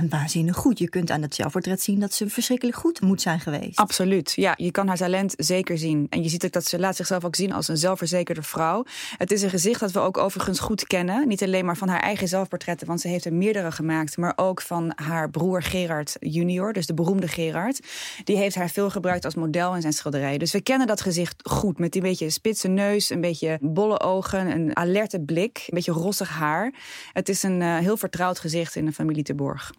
waanzinnig 0.09 0.57
goed. 0.57 0.79
Je 0.79 0.89
kunt 0.89 1.11
aan 1.11 1.23
het 1.23 1.35
zelfportret 1.35 1.83
zien 1.83 2.01
dat 2.01 2.13
ze 2.13 2.29
verschrikkelijk 2.29 2.77
goed 2.77 3.01
moet 3.01 3.23
zijn 3.23 3.41
geweest. 3.41 3.79
Absoluut. 3.79 4.33
Ja, 4.37 4.55
je 4.57 4.71
kan 4.71 4.89
haar 4.89 4.97
talent 4.97 5.35
zeker 5.37 5.79
zien. 5.79 6.07
En 6.11 6.23
je 6.23 6.29
ziet 6.29 6.45
ook 6.45 6.53
dat 6.53 6.65
ze 6.65 6.79
laat 6.79 6.97
zichzelf 6.97 7.25
ook 7.25 7.37
zien 7.37 7.53
als 7.53 7.69
een 7.69 7.77
zelfverzekerde 7.77 8.43
vrouw. 8.43 8.85
Het 9.17 9.31
is 9.31 9.43
een 9.43 9.51
gezicht 9.51 9.81
dat 9.81 9.93
we 9.93 9.99
ook 9.99 10.19
overigens 10.19 10.61
goed 10.61 10.87
kennen. 10.87 11.29
Niet 11.29 11.43
alleen 11.43 11.65
maar 11.65 11.77
van 11.77 11.89
haar 11.89 12.01
eigen 12.01 12.29
zelfportretten, 12.29 12.87
want 12.87 13.01
ze 13.01 13.09
heeft 13.09 13.25
er 13.25 13.35
meerdere 13.35 13.73
gemaakt. 13.73 14.17
Maar 14.17 14.33
ook 14.37 14.61
van 14.61 14.93
haar 14.95 15.31
broer 15.31 15.63
Gerard 15.63 16.17
junior, 16.21 16.73
dus 16.73 16.87
de 16.87 16.95
beroemde 16.95 17.29
Gerard. 17.29 17.81
Die 18.25 18.37
heeft 18.37 18.55
haar 18.55 18.71
veel 18.71 18.91
gebruikt 18.91 19.25
als 19.25 19.35
model 19.35 19.75
in 19.75 19.81
zijn 19.81 19.93
schilderijen. 19.93 20.39
Dus 20.39 20.53
we 20.53 20.61
kennen 20.61 20.87
dat 20.87 21.01
gezicht 21.01 21.49
goed. 21.49 21.79
Met 21.79 21.93
die 21.93 22.03
beetje 22.03 22.31
spitse 22.31 22.69
neus, 22.69 23.11
een 23.11 23.21
beetje 23.21 23.59
bolle 23.61 24.01
ogen, 24.01 24.51
een 24.51 24.77
alerte 24.77 25.21
blik, 25.21 25.57
een 25.59 25.75
beetje 25.75 25.93
rossig 25.93 26.29
haar. 26.29 26.75
Het 27.13 27.29
is 27.29 27.43
een 27.43 27.61
uh, 27.61 27.79
heel 27.79 27.97
vertrouwd 27.97 28.39
gezicht 28.39 28.77
in 28.77 28.85
de 28.85 28.93
familie 28.93 29.23
Te 29.23 29.35
Borg. 29.35 29.73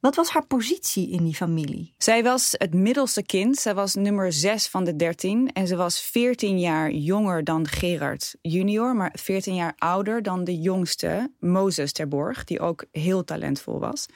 Wat 0.00 0.14
was 0.14 0.28
haar 0.28 0.46
positie 0.46 1.10
in 1.10 1.24
die 1.24 1.34
familie? 1.34 1.94
Zij 1.98 2.22
was 2.22 2.54
het 2.58 2.74
middelste 2.74 3.22
kind. 3.22 3.56
Zij 3.56 3.74
was 3.74 3.94
nummer 3.94 4.32
zes 4.32 4.68
van 4.68 4.84
de 4.84 4.96
dertien. 4.96 5.52
En 5.52 5.66
ze 5.66 5.76
was 5.76 6.00
veertien 6.00 6.58
jaar 6.60 6.90
jonger 6.90 7.44
dan 7.44 7.68
Gerard 7.68 8.34
junior, 8.42 8.96
maar 8.96 9.14
veertien 9.18 9.54
jaar 9.54 9.74
ouder 9.78 10.22
dan 10.22 10.44
de 10.44 10.60
jongste, 10.60 11.32
Mozes 11.38 11.92
Terborg, 11.92 12.44
die 12.44 12.60
ook 12.60 12.84
heel 12.92 13.24
talentvol 13.24 13.78
was. 13.78 14.06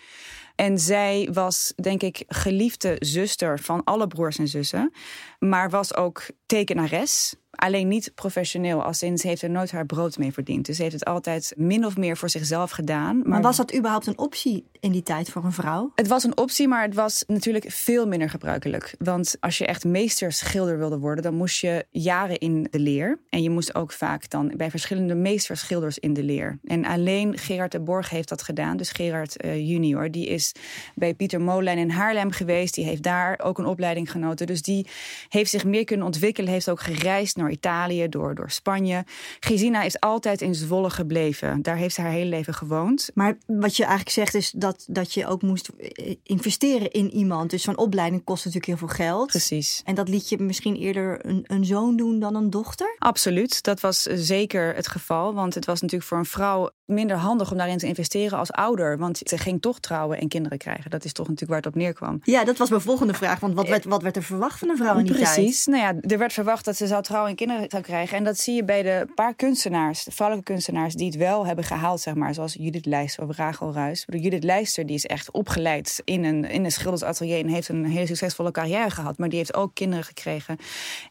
En 0.55 0.79
zij 0.79 1.29
was, 1.33 1.73
denk 1.77 2.03
ik, 2.03 2.25
geliefde 2.27 2.97
zuster 2.99 3.59
van 3.59 3.85
alle 3.85 4.07
broers 4.07 4.39
en 4.39 4.49
zussen. 4.49 4.93
Maar 5.39 5.71
was 5.71 5.95
ook 5.95 6.27
tekenares. 6.47 7.35
Alleen 7.55 7.89
niet 7.89 8.13
professioneel, 8.15 8.83
als 8.83 8.99
sinds 8.99 9.23
ze 9.23 9.29
heeft 9.29 9.43
er 9.43 9.51
nooit 9.51 9.71
haar 9.71 9.87
brood 9.87 10.19
mee 10.19 10.33
verdiend. 10.33 10.67
Dus 10.67 10.77
ze 10.77 10.83
heeft 10.83 10.95
het 10.95 11.05
altijd 11.05 11.53
min 11.57 11.87
of 11.87 11.97
meer 11.97 12.17
voor 12.17 12.31
zichzelf 12.31 12.71
gedaan. 12.71 13.19
Maar, 13.19 13.29
maar 13.29 13.43
was 13.43 13.57
dat 13.57 13.77
überhaupt 13.77 14.07
een 14.07 14.19
optie 14.19 14.65
in 14.81 14.93
die 14.93 15.03
tijd 15.03 15.31
voor 15.31 15.45
een 15.45 15.53
vrouw? 15.53 15.93
Het 15.95 16.09
was 16.09 16.25
een 16.25 16.37
optie, 16.37 16.69
maar 16.69 16.83
het 16.83 16.95
was 16.95 17.25
natuurlijk 17.27 17.71
veel 17.71 18.07
minder 18.07 18.31
gebruikelijk. 18.31 18.95
Want 18.99 19.37
als 19.41 19.59
je 19.59 19.67
echt 19.67 19.85
meesterschilder 19.85 20.79
wilde 20.79 20.99
worden, 20.99 21.25
dan 21.25 21.35
moest 21.35 21.61
je 21.61 21.85
jaren 21.91 22.39
in 22.39 22.67
de 22.71 22.79
leer. 22.79 23.19
En 23.29 23.43
je 23.43 23.51
moest 23.51 23.75
ook 23.75 23.93
vaak 23.93 24.31
dan 24.31 24.53
bij 24.57 24.71
verschillende 24.71 25.15
meesterschilders 25.15 25.99
in 25.99 26.13
de 26.13 26.23
leer. 26.23 26.59
En 26.65 26.85
alleen 26.85 27.39
Gerard 27.39 27.73
de 27.73 27.81
Borg 27.81 28.11
heeft 28.11 28.29
dat 28.29 28.43
gedaan. 28.43 28.77
Dus 28.77 28.91
Gerard 28.91 29.45
uh, 29.45 29.69
junior, 29.69 30.11
die 30.11 30.27
is 30.27 30.53
bij 30.95 31.15
Pieter 31.15 31.41
Molijn 31.41 31.79
in 31.79 31.91
Haarlem 31.91 32.31
geweest. 32.31 32.75
Die 32.75 32.85
heeft 32.85 33.03
daar 33.03 33.41
ook 33.43 33.59
een 33.59 33.67
opleiding 33.67 34.11
genoten. 34.11 34.47
Dus 34.47 34.63
die 34.63 34.87
heeft 35.29 35.51
zich 35.51 35.65
meer 35.65 35.85
kunnen 35.85 36.07
ontwikkelen, 36.07 36.53
heeft 36.53 36.71
ook 36.71 36.81
gereisd 36.81 37.37
naar 37.37 37.44
door 37.45 37.53
Italië, 37.53 38.09
door, 38.09 38.35
door 38.35 38.51
Spanje. 38.51 39.05
Gesina 39.41 39.83
is 39.83 40.01
altijd 40.01 40.41
in 40.41 40.55
Zwolle 40.55 40.91
gebleven. 40.91 41.63
Daar 41.63 41.77
heeft 41.77 41.95
ze 41.95 42.01
haar 42.01 42.11
hele 42.11 42.31
leven 42.31 42.55
gewoond. 42.55 43.11
Maar 43.15 43.39
wat 43.47 43.77
je 43.77 43.83
eigenlijk 43.83 44.15
zegt 44.15 44.35
is 44.35 44.51
dat, 44.51 44.85
dat 44.89 45.15
je 45.15 45.27
ook 45.27 45.43
moest 45.43 45.69
eh, 45.69 46.15
investeren 46.23 46.91
in 46.91 47.11
iemand. 47.11 47.51
Dus 47.51 47.63
zo'n 47.63 47.79
opleiding 47.79 48.25
kost 48.25 48.45
natuurlijk 48.45 48.79
heel 48.79 48.89
veel 48.89 48.97
geld. 48.97 49.27
Precies. 49.27 49.83
En 49.85 49.95
dat 49.95 50.09
liet 50.09 50.29
je 50.29 50.39
misschien 50.39 50.77
eerder 50.77 51.27
een, 51.27 51.45
een 51.47 51.65
zoon 51.65 51.97
doen 51.97 52.19
dan 52.19 52.35
een 52.35 52.51
dochter? 52.51 52.97
Absoluut, 52.99 53.63
dat 53.63 53.81
was 53.81 54.03
zeker 54.03 54.75
het 54.75 54.89
geval. 54.89 55.35
Want 55.35 55.55
het 55.55 55.65
was 55.65 55.81
natuurlijk 55.81 56.09
voor 56.09 56.19
een 56.19 56.25
vrouw 56.25 56.71
minder 56.85 57.17
handig 57.17 57.51
om 57.51 57.57
daarin 57.57 57.79
te 57.79 57.87
investeren 57.87 58.39
als 58.39 58.53
ouder. 58.53 58.99
Want 58.99 59.21
ze 59.25 59.39
ging 59.39 59.61
toch 59.61 59.81
trouwen 59.81 60.19
en 60.19 60.29
kinderen 60.29 60.59
krijgen. 60.59 60.91
Dat 60.91 61.05
is 61.05 61.13
toch 61.13 61.29
natuurlijk 61.29 61.53
waar 61.53 61.63
het 61.63 61.75
op 61.75 61.83
neerkwam. 61.83 62.21
Ja, 62.23 62.45
dat 62.45 62.57
was 62.57 62.69
mijn 62.69 62.81
volgende 62.81 63.15
vraag. 63.15 63.41
Want 63.41 63.55
wat 63.55 63.69
werd, 63.69 63.85
wat 63.85 64.03
werd 64.03 64.17
er 64.17 64.23
verwacht 64.23 64.59
van 64.59 64.69
een 64.69 64.77
vrouw 64.77 64.99
in 64.99 65.05
die 65.05 65.15
Precies. 65.15 65.35
tijd? 65.35 65.47
Precies. 65.47 65.67
Nou 65.67 65.83
ja, 65.83 65.95
er 66.01 66.19
werd 66.19 66.33
verwacht 66.33 66.65
dat 66.65 66.77
ze 66.77 66.87
zou 66.87 67.03
trouwen 67.03 67.34
en 67.39 67.47
kinderen 67.47 67.71
zou 67.71 67.83
krijgen. 67.83 68.17
En 68.17 68.25
dat 68.25 68.39
zie 68.39 68.55
je 68.55 68.65
bij 68.65 68.83
de 68.83 69.07
paar 69.15 69.35
kunstenaars, 69.35 70.05
de 70.05 70.11
vrouwelijke 70.11 70.53
kunstenaars, 70.53 70.95
die 70.95 71.07
het 71.07 71.17
wel 71.17 71.47
hebben 71.47 71.65
gehaald, 71.65 72.01
zeg 72.01 72.15
maar. 72.15 72.35
Zoals 72.35 72.55
Judith 72.55 72.87
Leijster 72.87 73.29
of 73.29 73.37
Rachel 73.37 73.73
Ruis. 73.73 74.05
Judith 74.07 74.45
Leijster 74.45 74.87
die 74.87 74.95
is 74.95 75.07
echt 75.07 75.31
opgeleid 75.31 76.03
in 76.05 76.25
een, 76.25 76.45
in 76.45 76.65
een 76.65 76.73
schildersatelier 76.73 77.39
en 77.39 77.49
heeft 77.49 77.69
een 77.69 77.85
hele 77.85 78.07
succesvolle 78.07 78.51
carrière 78.51 78.91
gehad. 78.91 79.19
Maar 79.19 79.29
die 79.29 79.39
heeft 79.39 79.55
ook 79.55 79.75
kinderen 79.75 80.05
gekregen 80.05 80.59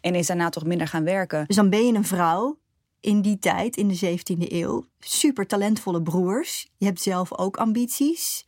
en 0.02 0.16
is 0.16 0.28
daarna 0.28 0.50
toch 0.50 0.66
minder 0.66 0.88
gaan 0.88 1.04
werken. 1.04 1.44
Dus 1.48 1.56
dan 1.56 1.70
ben 1.70 1.86
je 1.86 1.94
een 1.94 2.06
vrouw 2.06 2.58
in 3.00 3.22
die 3.22 3.40
tijd, 3.40 3.78
in 3.78 3.88
de 3.88 4.18
17e 4.18 4.52
eeuw, 4.52 4.86
super 5.00 5.48
talentvolle 5.48 6.02
broers. 6.02 6.68
Je 6.78 6.86
hebt 6.86 7.02
zelf 7.02 7.38
ook 7.38 7.58
ambities. 7.58 8.46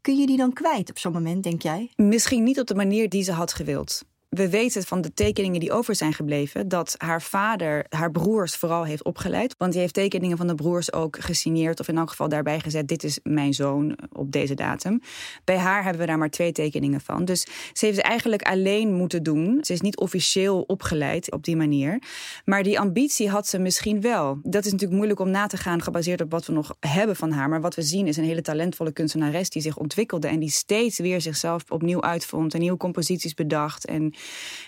Kun 0.00 0.16
je 0.16 0.26
die 0.26 0.36
dan 0.36 0.52
kwijt 0.52 0.90
op 0.90 0.98
zo'n 0.98 1.12
moment, 1.12 1.42
denk 1.42 1.62
jij? 1.62 1.90
Misschien 1.96 2.42
niet 2.42 2.60
op 2.60 2.66
de 2.66 2.74
manier 2.74 3.08
die 3.08 3.22
ze 3.22 3.32
had 3.32 3.52
gewild 3.52 4.02
we 4.30 4.50
weten 4.50 4.82
van 4.82 5.00
de 5.00 5.14
tekeningen 5.14 5.60
die 5.60 5.72
over 5.72 5.94
zijn 5.94 6.12
gebleven 6.12 6.68
dat 6.68 6.94
haar 6.98 7.22
vader 7.22 7.86
haar 7.88 8.10
broers 8.10 8.56
vooral 8.56 8.84
heeft 8.84 9.04
opgeleid. 9.04 9.54
Want 9.58 9.72
die 9.72 9.80
heeft 9.80 9.94
tekeningen 9.94 10.36
van 10.36 10.46
de 10.46 10.54
broers 10.54 10.92
ook 10.92 11.16
gesigneerd 11.20 11.80
of 11.80 11.88
in 11.88 11.98
elk 11.98 12.10
geval 12.10 12.28
daarbij 12.28 12.60
gezet: 12.60 12.88
dit 12.88 13.04
is 13.04 13.18
mijn 13.22 13.54
zoon 13.54 13.98
op 14.12 14.32
deze 14.32 14.54
datum. 14.54 15.00
Bij 15.44 15.56
haar 15.56 15.82
hebben 15.82 16.00
we 16.00 16.06
daar 16.06 16.18
maar 16.18 16.30
twee 16.30 16.52
tekeningen 16.52 17.00
van. 17.00 17.24
Dus 17.24 17.40
ze 17.72 17.84
heeft 17.84 17.96
het 17.96 18.06
eigenlijk 18.06 18.42
alleen 18.42 18.92
moeten 18.92 19.22
doen. 19.22 19.58
Ze 19.62 19.72
is 19.72 19.80
niet 19.80 19.96
officieel 19.96 20.60
opgeleid 20.60 21.32
op 21.32 21.44
die 21.44 21.56
manier. 21.56 22.02
Maar 22.44 22.62
die 22.62 22.80
ambitie 22.80 23.28
had 23.28 23.46
ze 23.46 23.58
misschien 23.58 24.00
wel. 24.00 24.38
Dat 24.42 24.64
is 24.64 24.70
natuurlijk 24.72 24.98
moeilijk 24.98 25.20
om 25.20 25.30
na 25.30 25.46
te 25.46 25.56
gaan 25.56 25.82
gebaseerd 25.82 26.20
op 26.20 26.30
wat 26.30 26.46
we 26.46 26.52
nog 26.52 26.76
hebben 26.80 27.16
van 27.16 27.30
haar. 27.30 27.48
Maar 27.48 27.60
wat 27.60 27.74
we 27.74 27.82
zien 27.82 28.06
is 28.06 28.16
een 28.16 28.24
hele 28.24 28.42
talentvolle 28.42 28.92
kunstenares 28.92 29.50
die 29.50 29.62
zich 29.62 29.76
ontwikkelde 29.76 30.28
en 30.28 30.40
die 30.40 30.50
steeds 30.50 30.98
weer 30.98 31.20
zichzelf 31.20 31.64
opnieuw 31.68 32.02
uitvond 32.02 32.54
en 32.54 32.60
nieuwe 32.60 32.76
composities 32.76 33.34
bedacht. 33.34 33.86
En 33.86 34.14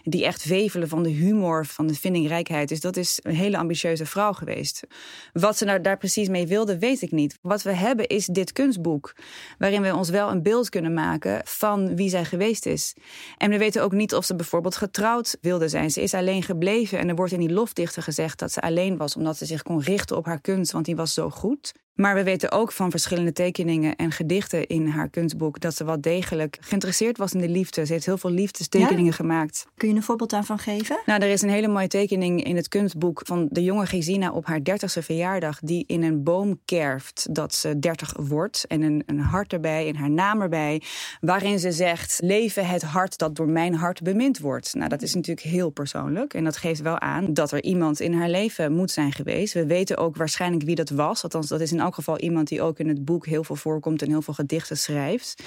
die 0.04 0.24
echt 0.24 0.44
wevelen 0.44 0.88
van 0.88 1.02
de 1.02 1.08
humor, 1.08 1.66
van 1.66 1.86
de 1.86 1.94
vindingrijkheid. 1.94 2.68
Dus 2.68 2.80
dat 2.80 2.96
is 2.96 3.18
een 3.22 3.34
hele 3.34 3.56
ambitieuze 3.56 4.06
vrouw 4.06 4.32
geweest. 4.32 4.82
Wat 5.32 5.58
ze 5.58 5.64
nou 5.64 5.80
daar 5.80 5.98
precies 5.98 6.28
mee 6.28 6.46
wilde, 6.46 6.78
weet 6.78 7.02
ik 7.02 7.10
niet. 7.10 7.38
Wat 7.42 7.62
we 7.62 7.72
hebben 7.72 8.06
is 8.06 8.26
dit 8.26 8.52
kunstboek, 8.52 9.14
waarin 9.58 9.82
we 9.82 9.94
ons 9.94 10.10
wel 10.10 10.30
een 10.30 10.42
beeld 10.42 10.68
kunnen 10.68 10.94
maken 10.94 11.40
van 11.44 11.96
wie 11.96 12.08
zij 12.08 12.24
geweest 12.24 12.66
is. 12.66 12.94
En 13.38 13.50
we 13.50 13.58
weten 13.58 13.82
ook 13.82 13.92
niet 13.92 14.14
of 14.14 14.24
ze 14.24 14.36
bijvoorbeeld 14.36 14.76
getrouwd 14.76 15.36
wilde 15.40 15.68
zijn. 15.68 15.90
Ze 15.90 16.02
is 16.02 16.14
alleen 16.14 16.42
gebleven 16.42 16.98
en 16.98 17.08
er 17.08 17.14
wordt 17.14 17.32
in 17.32 17.40
die 17.40 17.52
lofdichter 17.52 18.02
gezegd 18.02 18.38
dat 18.38 18.52
ze 18.52 18.60
alleen 18.60 18.96
was 18.96 19.16
omdat 19.16 19.36
ze 19.36 19.46
zich 19.46 19.62
kon 19.62 19.80
richten 19.80 20.16
op 20.16 20.24
haar 20.24 20.40
kunst, 20.40 20.72
want 20.72 20.84
die 20.84 20.96
was 20.96 21.14
zo 21.14 21.30
goed. 21.30 21.72
Maar 21.94 22.14
we 22.14 22.22
weten 22.22 22.52
ook 22.52 22.72
van 22.72 22.90
verschillende 22.90 23.32
tekeningen 23.32 23.96
en 23.96 24.12
gedichten 24.12 24.66
in 24.66 24.86
haar 24.86 25.08
kunstboek 25.08 25.60
dat 25.60 25.74
ze 25.74 25.84
wel 25.84 26.00
degelijk 26.00 26.58
geïnteresseerd 26.60 27.18
was 27.18 27.32
in 27.32 27.40
de 27.40 27.48
liefde. 27.48 27.86
Ze 27.86 27.92
heeft 27.92 28.06
heel 28.06 28.18
veel 28.18 28.30
liefdestekeningen 28.30 29.12
gemaakt. 29.12 29.66
Kun 29.76 29.88
je 29.88 29.94
een 29.94 30.02
voorbeeld 30.02 30.30
daarvan 30.30 30.58
geven? 30.58 31.00
Nou, 31.06 31.22
er 31.22 31.28
is 31.28 31.42
een 31.42 31.48
hele 31.48 31.68
mooie 31.68 31.88
tekening 31.88 32.44
in 32.44 32.56
het 32.56 32.68
kunstboek 32.68 33.20
van 33.24 33.48
de 33.50 33.62
jonge 33.62 33.86
Gesina 33.86 34.32
op 34.32 34.46
haar 34.46 34.64
dertigste 34.64 35.02
verjaardag, 35.02 35.58
die 35.60 35.84
in 35.86 36.02
een 36.02 36.22
boom 36.22 36.60
kerft 36.64 37.34
dat 37.34 37.54
ze 37.54 37.78
dertig 37.78 38.14
wordt 38.16 38.64
en 38.66 38.82
een, 38.82 39.02
een 39.06 39.20
hart 39.20 39.52
erbij 39.52 39.88
en 39.88 39.96
haar 39.96 40.10
naam 40.10 40.40
erbij, 40.40 40.82
waarin 41.20 41.58
ze 41.58 41.72
zegt: 41.72 42.20
Leven 42.22 42.66
het 42.66 42.82
hart 42.82 43.18
dat 43.18 43.36
door 43.36 43.48
mijn 43.48 43.74
hart 43.74 44.02
bemind 44.02 44.38
wordt. 44.38 44.74
Nou, 44.74 44.88
dat 44.88 45.02
is 45.02 45.14
natuurlijk 45.14 45.46
heel 45.46 45.70
persoonlijk 45.70 46.34
en 46.34 46.44
dat 46.44 46.56
geeft 46.56 46.80
wel 46.80 46.98
aan 46.98 47.34
dat 47.34 47.52
er 47.52 47.62
iemand 47.62 48.00
in 48.00 48.14
haar 48.14 48.28
leven 48.28 48.72
moet 48.72 48.90
zijn 48.90 49.12
geweest. 49.12 49.54
We 49.54 49.66
weten 49.66 49.96
ook 49.96 50.16
waarschijnlijk 50.16 50.64
wie 50.64 50.74
dat 50.74 50.90
was, 50.90 51.22
althans, 51.22 51.48
dat 51.48 51.60
is 51.60 51.72
in 51.72 51.80
elk 51.82 51.94
geval 51.94 52.18
iemand 52.18 52.48
die 52.48 52.62
ook 52.62 52.78
in 52.78 52.88
het 52.88 53.04
boek 53.04 53.26
heel 53.26 53.44
veel 53.44 53.56
voorkomt 53.56 54.02
en 54.02 54.08
heel 54.08 54.22
veel 54.22 54.34
gedichten 54.34 54.76
schrijft. 54.76 55.42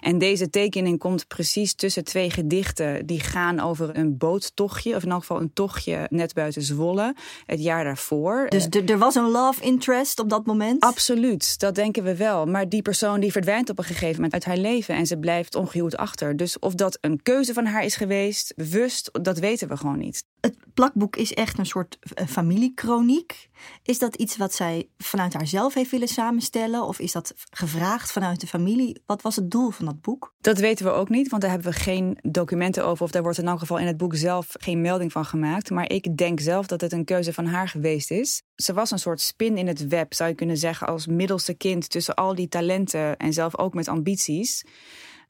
En 0.00 0.18
deze 0.18 0.50
tekening 0.50 0.98
komt 0.98 1.26
precies 1.26 1.74
tussen 1.74 2.04
twee 2.04 2.30
gedichten 2.30 3.06
die 3.06 3.20
gaan 3.20 3.60
over 3.60 3.96
een 3.96 4.16
boottochtje, 4.16 4.94
of 4.94 5.02
in 5.02 5.10
elk 5.10 5.20
geval 5.20 5.40
een 5.40 5.52
tochtje 5.52 6.06
net 6.10 6.34
buiten 6.34 6.62
Zwolle, 6.62 7.14
het 7.46 7.62
jaar 7.62 7.84
daarvoor. 7.84 8.46
Dus 8.48 8.66
er 8.86 8.98
was 8.98 9.14
een 9.14 9.30
love 9.30 9.62
interest 9.62 10.18
op 10.18 10.28
dat 10.28 10.46
moment? 10.46 10.82
Absoluut, 10.82 11.58
dat 11.58 11.74
denken 11.74 12.02
we 12.02 12.16
wel. 12.16 12.46
Maar 12.46 12.68
die 12.68 12.82
persoon 12.82 13.20
die 13.20 13.32
verdwijnt 13.32 13.70
op 13.70 13.78
een 13.78 13.84
gegeven 13.84 14.14
moment 14.14 14.32
uit 14.32 14.44
haar 14.44 14.56
leven 14.56 14.94
en 14.94 15.06
ze 15.06 15.18
blijft 15.18 15.54
ongehuwd 15.54 15.96
achter. 15.96 16.36
Dus 16.36 16.58
of 16.58 16.74
dat 16.74 16.98
een 17.00 17.22
keuze 17.22 17.52
van 17.52 17.66
haar 17.66 17.84
is 17.84 17.96
geweest, 17.96 18.52
bewust, 18.56 19.10
dat 19.22 19.38
weten 19.38 19.68
we 19.68 19.76
gewoon 19.76 19.98
niet. 19.98 20.24
Het 20.40 20.56
plakboek 20.74 21.16
is 21.16 21.34
echt 21.34 21.58
een 21.58 21.66
soort 21.66 21.98
eh, 22.14 22.26
familiekroniek. 22.26 23.48
Is 23.82 23.98
dat 23.98 24.16
iets 24.16 24.36
wat 24.36 24.54
zij 24.54 24.88
vanuit 24.98 25.34
haarzelf 25.34 25.74
heeft 25.74 25.90
willen 25.90 26.08
samenstellen? 26.08 26.82
Of 26.82 26.98
is 26.98 27.12
dat 27.12 27.34
gevraagd 27.50 28.12
vanuit 28.12 28.40
de 28.40 28.46
familie? 28.46 29.02
Wat 29.06 29.22
was 29.22 29.36
het 29.36 29.50
doel 29.50 29.70
van 29.70 29.84
dat 29.84 30.00
boek? 30.00 30.34
Dat 30.40 30.58
weten 30.58 30.84
we 30.84 30.92
ook 30.92 31.08
niet, 31.08 31.28
want 31.28 31.42
daar 31.42 31.50
hebben 31.50 31.72
we 31.72 31.78
geen 31.78 32.18
documenten 32.22 32.84
over. 32.84 33.04
Of 33.04 33.10
daar 33.10 33.22
wordt 33.22 33.38
in 33.38 33.48
elk 33.48 33.58
geval 33.58 33.78
in 33.78 33.86
het 33.86 33.96
boek 33.96 34.14
zelf 34.14 34.46
geen 34.50 34.80
melding 34.80 35.12
van 35.12 35.24
gemaakt. 35.24 35.70
Maar 35.70 35.90
ik 35.90 36.16
denk 36.16 36.40
zelf 36.40 36.66
dat 36.66 36.80
het 36.80 36.92
een 36.92 37.04
keuze 37.04 37.32
van 37.32 37.46
haar 37.46 37.68
geweest 37.68 38.10
is. 38.10 38.42
Ze 38.54 38.72
was 38.72 38.90
een 38.90 38.98
soort 38.98 39.20
spin 39.20 39.56
in 39.56 39.66
het 39.66 39.86
web, 39.86 40.14
zou 40.14 40.30
je 40.30 40.36
kunnen 40.36 40.56
zeggen, 40.56 40.86
als 40.86 41.06
middelste 41.06 41.54
kind 41.54 41.90
tussen 41.90 42.14
al 42.14 42.34
die 42.34 42.48
talenten 42.48 43.16
en 43.16 43.32
zelf 43.32 43.58
ook 43.58 43.74
met 43.74 43.88
ambities. 43.88 44.64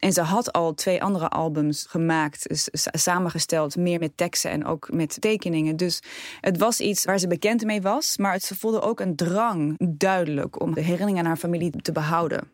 En 0.00 0.12
ze 0.12 0.21
had 0.21 0.52
al 0.52 0.75
twee 0.75 1.02
andere 1.02 1.28
albums 1.28 1.87
gemaakt, 1.88 2.47
samengesteld, 2.92 3.76
meer 3.76 3.99
met 3.99 4.16
teksten 4.16 4.50
en 4.50 4.64
ook 4.64 4.92
met 4.92 5.21
tekeningen. 5.21 5.76
Dus 5.76 6.02
het 6.40 6.59
was 6.59 6.80
iets 6.80 7.04
waar 7.04 7.19
ze 7.19 7.26
bekend 7.26 7.64
mee 7.64 7.83
was, 7.83 8.16
maar 8.16 8.33
het, 8.33 8.42
ze 8.42 8.57
voelde 8.57 8.80
ook 8.80 9.00
een 9.00 9.16
drang, 9.16 9.76
duidelijk, 9.78 10.61
om 10.61 10.75
de 10.75 10.80
herinnering 10.80 11.19
aan 11.19 11.25
haar 11.25 11.37
familie 11.37 11.71
te 11.83 11.92
behouden. 11.92 12.50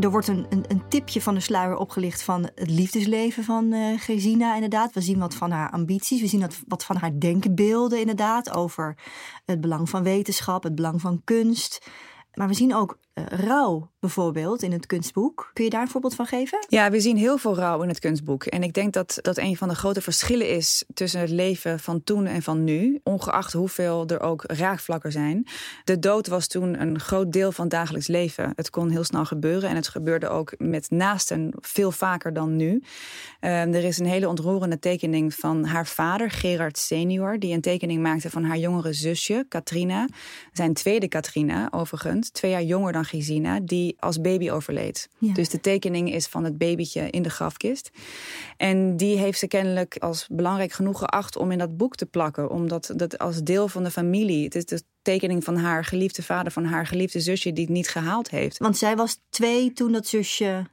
Er 0.00 0.10
wordt 0.10 0.28
een, 0.28 0.46
een, 0.48 0.64
een, 0.68 0.82
tipje 0.88 1.22
van 1.22 1.34
de 1.34 1.40
sluier 1.40 1.76
opgelicht 1.76 2.22
van 2.22 2.42
het 2.54 2.70
liefdesleven 2.70 3.44
van 3.44 3.72
uh, 3.72 4.00
Gesina, 4.00 4.54
inderdaad. 4.54 4.94
We 4.94 5.00
zien 5.00 5.18
wat 5.18 5.34
van 5.34 5.50
haar 5.50 5.70
ambities, 5.70 6.20
we 6.20 6.26
zien 6.26 6.40
wat, 6.40 6.60
wat 6.68 6.84
van 6.84 6.96
haar 6.96 7.18
denkbeelden, 7.18 8.00
inderdaad, 8.00 8.54
over 8.54 8.96
het 9.44 9.60
belang 9.60 9.88
van 9.88 10.02
wetenschap, 10.02 10.62
het 10.62 10.74
belang 10.74 11.00
van 11.00 11.20
kunst. 11.24 11.86
Maar 12.34 12.48
we 12.48 12.54
zien 12.54 12.74
ook 12.74 12.98
rouw 13.28 13.90
bijvoorbeeld 14.00 14.62
in 14.62 14.72
het 14.72 14.86
kunstboek. 14.86 15.50
Kun 15.52 15.64
je 15.64 15.70
daar 15.70 15.82
een 15.82 15.88
voorbeeld 15.88 16.14
van 16.14 16.26
geven? 16.26 16.66
Ja, 16.68 16.90
we 16.90 17.00
zien 17.00 17.16
heel 17.16 17.38
veel 17.38 17.56
rouw 17.56 17.82
in 17.82 17.88
het 17.88 17.98
kunstboek. 17.98 18.44
En 18.44 18.62
ik 18.62 18.72
denk 18.72 18.92
dat 18.92 19.18
dat 19.22 19.38
een 19.38 19.56
van 19.56 19.68
de 19.68 19.74
grote 19.74 20.00
verschillen 20.00 20.48
is 20.48 20.84
tussen 20.94 21.20
het 21.20 21.30
leven 21.30 21.80
van 21.80 22.04
toen 22.04 22.26
en 22.26 22.42
van 22.42 22.64
nu. 22.64 23.00
Ongeacht 23.02 23.52
hoeveel 23.52 24.06
er 24.06 24.20
ook 24.20 24.44
raakvlakken 24.46 25.12
zijn. 25.12 25.46
De 25.84 25.98
dood 25.98 26.26
was 26.26 26.46
toen 26.46 26.80
een 26.80 27.00
groot 27.00 27.32
deel 27.32 27.52
van 27.52 27.68
dagelijks 27.68 28.06
leven. 28.06 28.52
Het 28.54 28.70
kon 28.70 28.90
heel 28.90 29.04
snel 29.04 29.24
gebeuren 29.24 29.68
en 29.68 29.76
het 29.76 29.88
gebeurde 29.88 30.28
ook 30.28 30.54
met 30.58 30.90
naasten 30.90 31.52
veel 31.60 31.90
vaker 31.90 32.32
dan 32.32 32.56
nu. 32.56 32.82
Uh, 33.40 33.74
er 33.74 33.84
is 33.84 33.98
een 33.98 34.06
hele 34.06 34.28
ontroerende 34.28 34.78
tekening 34.78 35.34
van 35.34 35.64
haar 35.64 35.86
vader, 35.86 36.30
Gerard 36.30 36.78
senior, 36.78 37.38
die 37.38 37.54
een 37.54 37.60
tekening 37.60 38.02
maakte 38.02 38.30
van 38.30 38.44
haar 38.44 38.58
jongere 38.58 38.92
zusje, 38.92 39.44
Katrina. 39.48 40.08
Zijn 40.52 40.74
tweede 40.74 41.08
Katrina, 41.08 41.68
overigens, 41.70 42.30
twee 42.30 42.50
jaar 42.50 42.62
jonger 42.62 42.92
dan 42.92 43.04
Gesina, 43.08 43.60
die 43.60 43.96
als 43.98 44.20
baby 44.20 44.50
overleed. 44.50 45.08
Dus 45.18 45.48
de 45.48 45.60
tekening 45.60 46.12
is 46.12 46.26
van 46.26 46.44
het 46.44 46.58
babytje 46.58 47.10
in 47.10 47.22
de 47.22 47.30
grafkist. 47.30 47.90
En 48.56 48.96
die 48.96 49.18
heeft 49.18 49.38
ze 49.38 49.46
kennelijk 49.46 49.96
als 49.98 50.26
belangrijk 50.30 50.72
genoeg 50.72 50.98
geacht 50.98 51.36
om 51.36 51.50
in 51.50 51.58
dat 51.58 51.76
boek 51.76 51.96
te 51.96 52.06
plakken. 52.06 52.50
Omdat 52.50 52.92
dat 52.96 53.18
als 53.18 53.42
deel 53.42 53.68
van 53.68 53.82
de 53.82 53.90
familie. 53.90 54.44
Het 54.44 54.54
is 54.54 54.64
de 54.64 54.82
tekening 55.02 55.44
van 55.44 55.56
haar 55.56 55.84
geliefde 55.84 56.22
vader, 56.22 56.52
van 56.52 56.64
haar 56.64 56.86
geliefde 56.86 57.20
zusje, 57.20 57.52
die 57.52 57.64
het 57.64 57.72
niet 57.72 57.88
gehaald 57.88 58.30
heeft. 58.30 58.58
Want 58.58 58.76
zij 58.76 58.96
was 58.96 59.20
twee 59.28 59.72
toen 59.72 59.92
dat 59.92 60.06
zusje 60.06 60.66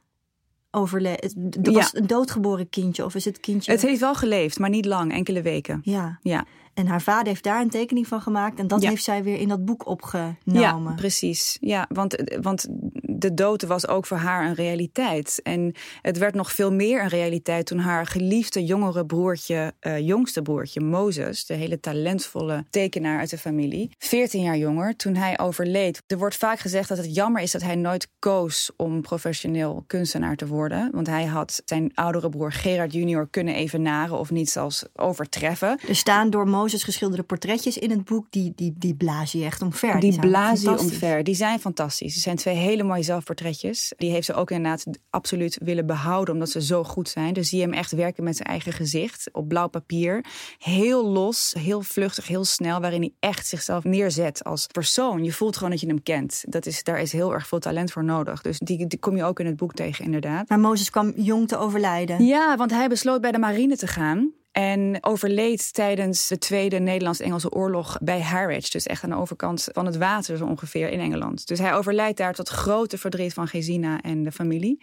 overleed. 0.70 1.34
Het 1.50 1.68
was 1.68 1.94
een 1.94 2.06
doodgeboren 2.06 2.68
kindje, 2.68 3.04
of 3.04 3.14
is 3.14 3.24
het 3.24 3.40
kindje? 3.40 3.72
Het 3.72 3.82
heeft 3.82 4.00
wel 4.00 4.14
geleefd, 4.14 4.58
maar 4.58 4.70
niet 4.70 4.84
lang, 4.84 5.12
enkele 5.12 5.42
weken. 5.42 5.80
Ja. 5.84 6.18
ja. 6.22 6.46
En 6.76 6.86
haar 6.86 7.02
vader 7.02 7.26
heeft 7.26 7.44
daar 7.44 7.60
een 7.60 7.70
tekening 7.70 8.06
van 8.06 8.20
gemaakt. 8.20 8.58
En 8.58 8.66
dat 8.66 8.84
heeft 8.84 9.04
zij 9.04 9.22
weer 9.22 9.38
in 9.38 9.48
dat 9.48 9.64
boek 9.64 9.86
opgenomen. 9.86 10.36
Ja, 10.44 10.94
precies. 10.96 11.56
Ja, 11.60 11.86
want, 11.88 12.16
want 12.40 12.66
de 13.02 13.34
dood 13.34 13.62
was 13.62 13.88
ook 13.88 14.06
voor 14.06 14.16
haar 14.16 14.46
een 14.46 14.54
realiteit. 14.54 15.40
En 15.42 15.74
het 16.02 16.18
werd 16.18 16.34
nog 16.34 16.52
veel 16.52 16.72
meer 16.72 17.02
een 17.02 17.08
realiteit 17.08 17.66
toen 17.66 17.78
haar 17.78 18.06
geliefde 18.06 18.64
jongere 18.64 19.06
broertje, 19.06 19.74
uh, 19.80 19.98
jongste 19.98 20.42
broertje, 20.42 20.80
Mozes, 20.80 21.46
de 21.46 21.54
hele 21.54 21.80
talentvolle 21.80 22.64
tekenaar 22.70 23.18
uit 23.18 23.30
de 23.30 23.38
familie, 23.38 23.90
14 23.98 24.42
jaar 24.42 24.58
jonger, 24.58 24.96
toen 24.96 25.14
hij 25.14 25.38
overleed. 25.38 26.02
Er 26.06 26.18
wordt 26.18 26.36
vaak 26.36 26.58
gezegd 26.58 26.88
dat 26.88 26.98
het 26.98 27.14
jammer 27.14 27.42
is 27.42 27.50
dat 27.50 27.62
hij 27.62 27.76
nooit 27.76 28.08
koos 28.18 28.70
om 28.76 29.00
professioneel 29.00 29.84
kunstenaar 29.86 30.36
te 30.36 30.46
worden. 30.46 30.90
Want 30.92 31.06
hij 31.06 31.24
had 31.24 31.62
zijn 31.64 31.90
oudere 31.94 32.28
broer 32.28 32.52
Gerard 32.52 32.92
junior 32.92 33.28
kunnen 33.30 33.54
evenaren 33.54 34.18
of 34.18 34.30
niet 34.30 34.50
zelfs 34.50 34.84
overtreffen. 34.94 35.78
Er 35.88 35.96
staan 35.96 36.30
door 36.30 36.48
Mozes 36.48 36.64
geschilderde 36.74 37.22
portretjes 37.22 37.78
in 37.78 37.90
het 37.90 38.04
boek, 38.04 38.26
die, 38.30 38.52
die, 38.56 38.74
die 38.78 38.94
blaas 38.94 39.32
je 39.32 39.44
echt 39.44 39.62
omver. 39.62 40.00
Die, 40.00 40.10
die 40.10 40.20
blaas 40.20 40.62
je 40.62 40.78
omver. 40.78 41.24
Die 41.24 41.34
zijn 41.34 41.58
fantastisch. 41.58 42.14
Het 42.14 42.22
zijn 42.22 42.36
twee 42.36 42.54
hele 42.54 42.82
mooie 42.82 43.02
zelfportretjes. 43.02 43.92
Die 43.96 44.10
heeft 44.10 44.26
ze 44.26 44.34
ook 44.34 44.50
inderdaad 44.50 44.86
absoluut 45.10 45.58
willen 45.62 45.86
behouden, 45.86 46.34
omdat 46.34 46.50
ze 46.50 46.62
zo 46.62 46.84
goed 46.84 47.08
zijn. 47.08 47.32
Dus 47.32 47.48
zie 47.48 47.58
je 47.58 47.64
hem 47.64 47.74
echt 47.74 47.92
werken 47.92 48.24
met 48.24 48.36
zijn 48.36 48.48
eigen 48.48 48.72
gezicht 48.72 49.28
op 49.32 49.48
blauw 49.48 49.68
papier. 49.68 50.24
Heel 50.58 51.06
los, 51.08 51.54
heel 51.58 51.82
vluchtig, 51.82 52.26
heel 52.26 52.44
snel, 52.44 52.80
waarin 52.80 53.00
hij 53.00 53.12
echt 53.20 53.46
zichzelf 53.46 53.84
neerzet 53.84 54.44
als 54.44 54.66
persoon. 54.66 55.24
Je 55.24 55.32
voelt 55.32 55.56
gewoon 55.56 55.70
dat 55.70 55.80
je 55.80 55.86
hem 55.86 56.02
kent. 56.02 56.44
Dat 56.48 56.66
is, 56.66 56.82
daar 56.82 57.00
is 57.00 57.12
heel 57.12 57.32
erg 57.32 57.46
veel 57.46 57.58
talent 57.58 57.92
voor 57.92 58.04
nodig. 58.04 58.42
Dus 58.42 58.58
die, 58.58 58.86
die 58.86 58.98
kom 58.98 59.16
je 59.16 59.24
ook 59.24 59.40
in 59.40 59.46
het 59.46 59.56
boek 59.56 59.72
tegen, 59.72 60.04
inderdaad. 60.04 60.48
Maar 60.48 60.60
Mozes 60.60 60.90
kwam 60.90 61.12
jong 61.16 61.48
te 61.48 61.56
overlijden. 61.56 62.24
Ja, 62.24 62.56
want 62.56 62.70
hij 62.70 62.88
besloot 62.88 63.20
bij 63.20 63.32
de 63.32 63.38
marine 63.38 63.76
te 63.76 63.86
gaan. 63.86 64.32
En 64.58 64.98
overleed 65.00 65.72
tijdens 65.72 66.28
de 66.28 66.38
Tweede 66.38 66.78
Nederlands-Engelse 66.78 67.50
oorlog 67.50 67.98
bij 68.02 68.20
Harwich. 68.20 68.68
Dus 68.68 68.86
echt 68.86 69.04
aan 69.04 69.10
de 69.10 69.16
overkant 69.16 69.68
van 69.72 69.86
het 69.86 69.96
water 69.96 70.36
zo 70.36 70.46
ongeveer 70.46 70.88
in 70.88 71.00
Engeland. 71.00 71.46
Dus 71.46 71.58
hij 71.58 71.74
overlijdt 71.74 72.18
daar 72.18 72.34
tot 72.34 72.48
grote 72.48 72.98
verdriet 72.98 73.32
van 73.32 73.48
Gesina 73.48 74.00
en 74.00 74.22
de 74.22 74.32
familie. 74.32 74.82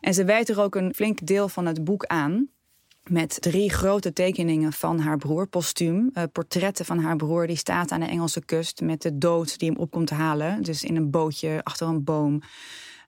En 0.00 0.14
ze 0.14 0.24
wijt 0.24 0.48
er 0.48 0.60
ook 0.60 0.74
een 0.74 0.94
flink 0.94 1.26
deel 1.26 1.48
van 1.48 1.66
het 1.66 1.84
boek 1.84 2.06
aan. 2.06 2.48
Met 3.02 3.36
drie 3.40 3.70
grote 3.70 4.12
tekeningen 4.12 4.72
van 4.72 4.98
haar 4.98 5.18
broer, 5.18 5.46
postuum. 5.46 6.10
Uh, 6.14 6.22
portretten 6.32 6.84
van 6.84 6.98
haar 6.98 7.16
broer, 7.16 7.46
die 7.46 7.56
staat 7.56 7.90
aan 7.90 8.00
de 8.00 8.06
Engelse 8.06 8.44
kust 8.44 8.80
met 8.80 9.02
de 9.02 9.18
dood 9.18 9.58
die 9.58 9.70
hem 9.70 9.78
op 9.78 9.90
komt 9.90 10.10
halen. 10.10 10.62
Dus 10.62 10.82
in 10.82 10.96
een 10.96 11.10
bootje 11.10 11.60
achter 11.62 11.86
een 11.86 12.04
boom. 12.04 12.42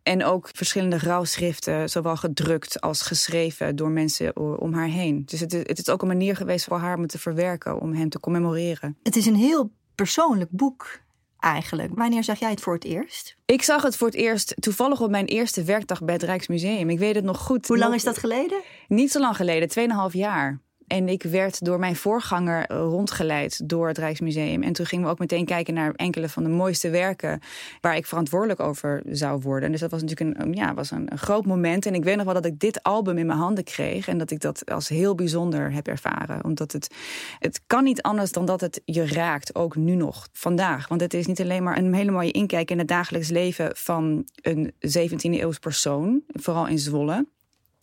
En 0.03 0.25
ook 0.25 0.49
verschillende 0.53 0.99
rouwschriften, 0.99 1.89
zowel 1.89 2.17
gedrukt 2.17 2.81
als 2.81 3.03
geschreven 3.03 3.77
door 3.77 3.91
mensen 3.91 4.37
om 4.61 4.75
haar 4.75 4.89
heen. 4.89 5.23
Dus 5.25 5.41
het, 5.41 5.53
het 5.53 5.79
is 5.79 5.89
ook 5.89 6.03
een 6.03 6.09
manier 6.09 6.37
geweest 6.37 6.65
voor 6.65 6.79
haar 6.79 6.97
om 6.97 7.07
te 7.07 7.19
verwerken, 7.19 7.81
om 7.81 7.95
hem 7.95 8.09
te 8.09 8.21
commemoreren. 8.21 8.97
Het 9.03 9.17
is 9.17 9.27
een 9.27 9.35
heel 9.35 9.71
persoonlijk 9.95 10.51
boek 10.51 11.01
eigenlijk. 11.39 11.91
Wanneer 11.95 12.25
zag 12.25 12.39
jij 12.39 12.51
het 12.51 12.61
voor 12.61 12.75
het 12.75 12.85
eerst? 12.85 13.37
Ik 13.47 13.63
zag 13.63 13.83
het 13.83 13.97
voor 13.97 14.07
het 14.07 14.17
eerst 14.17 14.55
toevallig 14.59 15.01
op 15.01 15.11
mijn 15.11 15.27
eerste 15.27 15.65
werkdag 15.65 16.03
bij 16.03 16.15
het 16.15 16.23
Rijksmuseum. 16.23 16.91
Ik 16.91 16.99
weet 16.99 17.15
het 17.15 17.25
nog 17.25 17.39
goed. 17.39 17.67
Hoe 17.67 17.79
lang 17.79 17.95
is 17.95 18.05
dat 18.05 18.19
geleden? 18.19 18.61
Niet 18.89 19.11
zo 19.11 19.21
lang 19.21 19.37
geleden, 19.37 19.91
2,5 20.11 20.13
jaar. 20.13 20.61
En 20.91 21.09
ik 21.09 21.23
werd 21.23 21.65
door 21.65 21.79
mijn 21.79 21.97
voorganger 21.97 22.73
rondgeleid 22.73 23.69
door 23.69 23.89
het 23.89 23.99
Rijksmuseum. 23.99 24.63
En 24.63 24.73
toen 24.73 24.87
gingen 24.87 25.05
we 25.05 25.11
ook 25.11 25.19
meteen 25.19 25.45
kijken 25.45 25.75
naar 25.75 25.93
enkele 25.95 26.29
van 26.29 26.43
de 26.43 26.49
mooiste 26.49 26.91
werken 26.91 27.41
waar 27.81 27.97
ik 27.97 28.07
verantwoordelijk 28.07 28.61
over 28.61 29.03
zou 29.07 29.41
worden. 29.41 29.71
Dus 29.71 29.81
dat 29.81 29.91
was 29.91 30.03
natuurlijk 30.03 30.39
een, 30.39 30.53
ja, 30.53 30.75
was 30.75 30.91
een, 30.91 31.13
een 31.13 31.19
groot 31.19 31.47
moment. 31.47 31.87
En 31.87 31.95
ik 31.95 32.05
weet 32.05 32.17
nog 32.17 32.25
wel 32.25 32.35
dat 32.35 32.45
ik 32.45 32.59
dit 32.59 32.83
album 32.83 33.19
in 33.19 33.27
mijn 33.27 33.39
handen 33.39 33.65
kreeg 33.65 34.09
en 34.09 34.19
dat 34.19 34.31
ik 34.31 34.41
dat 34.41 34.71
als 34.71 34.89
heel 34.89 35.15
bijzonder 35.15 35.73
heb 35.73 35.89
ervaren. 35.89 36.45
Omdat 36.45 36.73
het, 36.73 36.95
het 37.39 37.61
kan 37.67 37.85
niet 37.85 38.03
anders 38.03 38.33
dan 38.33 38.45
dat 38.45 38.61
het 38.61 38.81
je 38.85 39.07
raakt, 39.07 39.55
ook 39.55 39.77
nu 39.77 39.95
nog, 39.95 40.29
vandaag. 40.33 40.89
Want 40.89 41.01
het 41.01 41.15
is 41.15 41.27
niet 41.27 41.41
alleen 41.41 41.63
maar 41.63 41.79
een 41.79 41.95
hele 41.95 42.11
mooie 42.11 42.31
inkijk 42.31 42.71
in 42.71 42.79
het 42.79 42.89
dagelijks 42.89 43.29
leven 43.29 43.71
van 43.77 44.29
een 44.35 44.73
17e 44.73 45.21
eeuws 45.21 45.59
persoon, 45.59 46.23
vooral 46.27 46.67
in 46.67 46.79
Zwolle. 46.79 47.27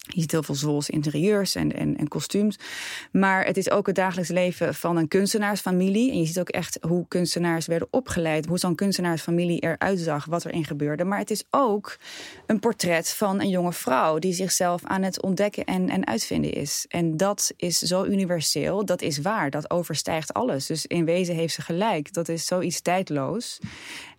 Je 0.07 0.21
ziet 0.21 0.31
heel 0.31 0.43
veel 0.43 0.55
Zwolse 0.55 0.91
interieurs 0.91 1.55
en, 1.55 1.73
en, 1.73 1.97
en, 1.97 2.07
kostuums. 2.07 2.59
Maar 3.11 3.45
het 3.45 3.57
is 3.57 3.69
ook 3.69 3.87
het 3.87 3.95
dagelijks 3.95 4.29
leven 4.29 4.75
van 4.75 4.97
een 4.97 5.07
kunstenaarsfamilie. 5.07 6.11
En 6.11 6.19
je 6.19 6.25
ziet 6.25 6.39
ook 6.39 6.49
echt 6.49 6.77
hoe 6.81 7.05
kunstenaars 7.07 7.65
werden 7.65 7.87
opgeleid. 7.91 8.45
Hoe 8.45 8.57
zo'n 8.57 8.75
kunstenaarsfamilie 8.75 9.59
eruit 9.59 9.99
zag, 9.99 10.25
wat 10.25 10.45
erin 10.45 10.65
gebeurde. 10.65 11.03
Maar 11.03 11.19
het 11.19 11.31
is 11.31 11.43
ook 11.49 11.97
een 12.45 12.59
portret 12.59 13.09
van 13.09 13.41
een 13.41 13.49
jonge 13.49 13.73
vrouw... 13.73 14.19
die 14.19 14.33
zichzelf 14.33 14.83
aan 14.83 15.03
het 15.03 15.21
ontdekken 15.21 15.63
en, 15.65 15.89
en 15.89 16.07
uitvinden 16.07 16.53
is. 16.53 16.85
En 16.89 17.17
dat 17.17 17.53
is 17.57 17.77
zo 17.77 18.05
universeel, 18.05 18.85
dat 18.85 19.01
is 19.01 19.17
waar. 19.17 19.49
Dat 19.49 19.71
overstijgt 19.71 20.33
alles. 20.33 20.65
Dus 20.65 20.85
in 20.85 21.05
wezen 21.05 21.35
heeft 21.35 21.53
ze 21.53 21.61
gelijk. 21.61 22.13
Dat 22.13 22.29
is 22.29 22.45
zoiets 22.45 22.81
tijdloos. 22.81 23.59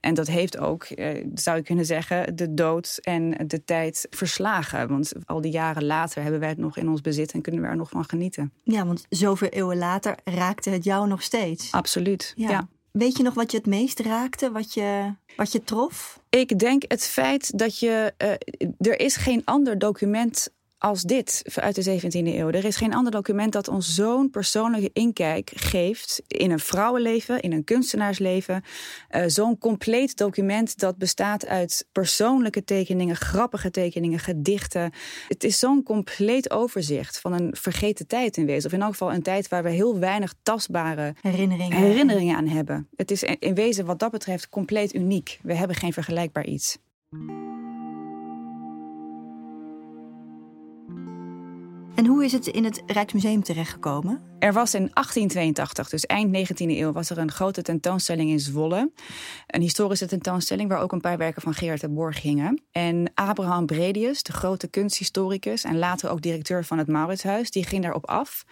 En 0.01 0.15
dat 0.15 0.27
heeft 0.27 0.59
ook, 0.59 0.85
eh, 0.85 1.25
zou 1.35 1.57
je 1.57 1.63
kunnen 1.63 1.85
zeggen, 1.85 2.37
de 2.37 2.55
dood 2.55 2.99
en 3.03 3.47
de 3.47 3.65
tijd 3.65 4.07
verslagen. 4.11 4.89
Want 4.89 5.13
al 5.25 5.41
die 5.41 5.53
jaren 5.53 5.85
later 5.85 6.23
hebben 6.23 6.41
wij 6.41 6.49
het 6.49 6.59
nog 6.59 6.77
in 6.77 6.89
ons 6.89 7.01
bezit 7.01 7.33
en 7.33 7.41
kunnen 7.41 7.63
we 7.63 7.69
er 7.69 7.77
nog 7.77 7.91
van 7.91 8.05
genieten. 8.05 8.53
Ja, 8.63 8.87
want 8.87 9.07
zoveel 9.09 9.49
eeuwen 9.49 9.79
later 9.79 10.15
raakte 10.25 10.71
het 10.71 10.85
jou 10.85 11.09
nog 11.09 11.23
steeds. 11.23 11.73
Absoluut, 11.73 12.33
ja. 12.37 12.69
Weet 12.91 13.17
je 13.17 13.23
nog 13.23 13.35
wat 13.35 13.51
je 13.51 13.57
het 13.57 13.67
meest 13.67 14.01
raakte, 14.01 14.51
wat 14.51 14.75
je, 14.75 15.15
wat 15.37 15.53
je 15.53 15.65
trof? 15.65 16.21
Ik 16.29 16.59
denk 16.59 16.83
het 16.89 17.05
feit 17.05 17.59
dat 17.59 17.79
je. 17.79 18.15
Uh, 18.19 18.31
er 18.79 19.01
is 19.01 19.17
geen 19.17 19.43
ander 19.45 19.79
document 19.79 20.49
als 20.79 21.03
dit 21.03 21.43
uit 21.55 21.75
de 21.75 22.01
17e 22.01 22.11
eeuw. 22.11 22.49
Er 22.49 22.65
is 22.65 22.77
geen 22.77 22.95
ander 22.95 23.13
document 23.13 23.53
dat 23.53 23.69
ons 23.69 23.95
zo'n 23.95 24.31
persoonlijke 24.31 24.91
inkijk 24.93 25.53
geeft 25.55 26.23
in 26.27 26.51
een 26.51 26.59
vrouwenleven, 26.59 27.41
in 27.41 27.53
een 27.53 27.65
kunstenaarsleven. 27.65 28.63
Uh, 29.11 29.23
zo'n 29.27 29.59
compleet 29.59 30.17
document 30.17 30.79
dat 30.79 30.99
bestaat 30.99 31.47
uit 31.47 31.87
persoonlijke 31.93 32.65
tekeningen, 32.65 33.17
grappige 33.17 33.71
tekeningen, 33.71 34.19
gedichten. 34.19 34.93
Het 35.29 35.45
is 35.45 35.59
zo'n 35.59 35.83
compleet 35.83 36.51
overzicht 36.51 37.21
van 37.21 37.33
een 37.33 37.57
vergeten 37.57 38.07
tijd 38.07 38.37
in 38.37 38.47
wezen. 38.47 38.67
Of 38.67 38.73
in 38.73 38.83
elk 38.83 38.91
geval 38.91 39.13
een 39.13 39.23
tijd 39.23 39.49
waar 39.49 39.63
we 39.63 39.71
heel 39.71 39.99
weinig 39.99 40.35
tastbare 40.43 41.15
herinneringen, 41.21 41.77
herinneringen 41.77 42.37
aan 42.37 42.49
hebben. 42.49 42.89
Het 42.97 43.11
is 43.11 43.23
in 43.23 43.55
wezen 43.55 43.85
wat 43.85 43.99
dat 43.99 44.11
betreft 44.11 44.49
compleet 44.49 44.95
uniek. 44.95 45.39
We 45.43 45.55
hebben 45.55 45.77
geen 45.77 45.93
vergelijkbaar 45.93 46.47
iets. 46.47 46.79
En 51.99 52.07
hoe 52.07 52.25
is 52.25 52.33
het 52.33 52.47
in 52.47 52.65
het 52.65 52.83
Rijksmuseum 52.87 53.43
terechtgekomen? 53.43 54.21
Er 54.39 54.53
was 54.53 54.75
in 54.75 54.91
1882, 54.93 55.89
dus 55.89 56.07
eind 56.07 56.37
19e 56.37 56.55
eeuw, 56.57 56.93
was 56.93 57.11
er 57.11 57.19
een 57.19 57.31
grote 57.31 57.63
tentoonstelling 57.63 58.31
in 58.31 58.41
Zwolle. 58.41 58.93
Een 59.47 59.61
historische 59.61 60.07
tentoonstelling 60.07 60.69
waar 60.69 60.81
ook 60.81 60.93
een 60.93 61.01
paar 61.01 61.19
werken 61.19 61.43
van 61.43 61.55
Gerard 61.55 61.81
de 61.81 61.89
Borg 61.89 62.23
hingen. 62.23 62.63
En 62.73 63.11
Abraham 63.15 63.67
Bredius, 63.67 64.23
de 64.23 64.33
grote 64.33 64.69
kunsthistoricus 64.69 65.65
en 65.65 65.79
later 65.79 66.11
ook 66.11 66.21
directeur 66.21 66.65
van 66.65 66.79
het 66.79 66.87
Mauritshuis, 66.87 67.51
die 67.51 67.65
ging 67.65 67.83
daarop 67.83 68.07
af. 68.07 68.45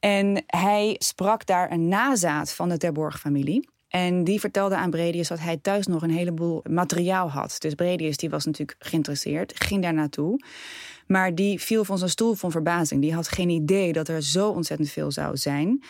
En 0.00 0.42
hij 0.46 0.96
sprak 0.98 1.46
daar 1.46 1.70
een 1.70 1.88
nazaat 1.88 2.52
van 2.52 2.68
de 2.68 2.76
Terborg-familie. 2.76 3.68
En 3.88 4.24
die 4.24 4.40
vertelde 4.40 4.76
aan 4.76 4.90
Bredius 4.90 5.28
dat 5.28 5.40
hij 5.40 5.56
thuis 5.56 5.86
nog 5.86 6.02
een 6.02 6.10
heleboel 6.10 6.64
materiaal 6.70 7.30
had. 7.30 7.56
Dus 7.58 7.74
Bredius 7.74 8.16
die 8.16 8.30
was 8.30 8.44
natuurlijk 8.44 8.78
geïnteresseerd, 8.78 9.64
ging 9.64 9.82
daar 9.82 9.94
naartoe. 9.94 10.40
Maar 11.08 11.34
die 11.34 11.60
viel 11.60 11.84
van 11.84 11.98
zijn 11.98 12.10
stoel 12.10 12.34
van 12.34 12.50
verbazing. 12.50 13.00
Die 13.00 13.14
had 13.14 13.28
geen 13.28 13.48
idee 13.48 13.92
dat 13.92 14.08
er 14.08 14.22
zo 14.22 14.48
ontzettend 14.48 14.90
veel 14.90 15.10
zou 15.10 15.36
zijn. 15.36 15.82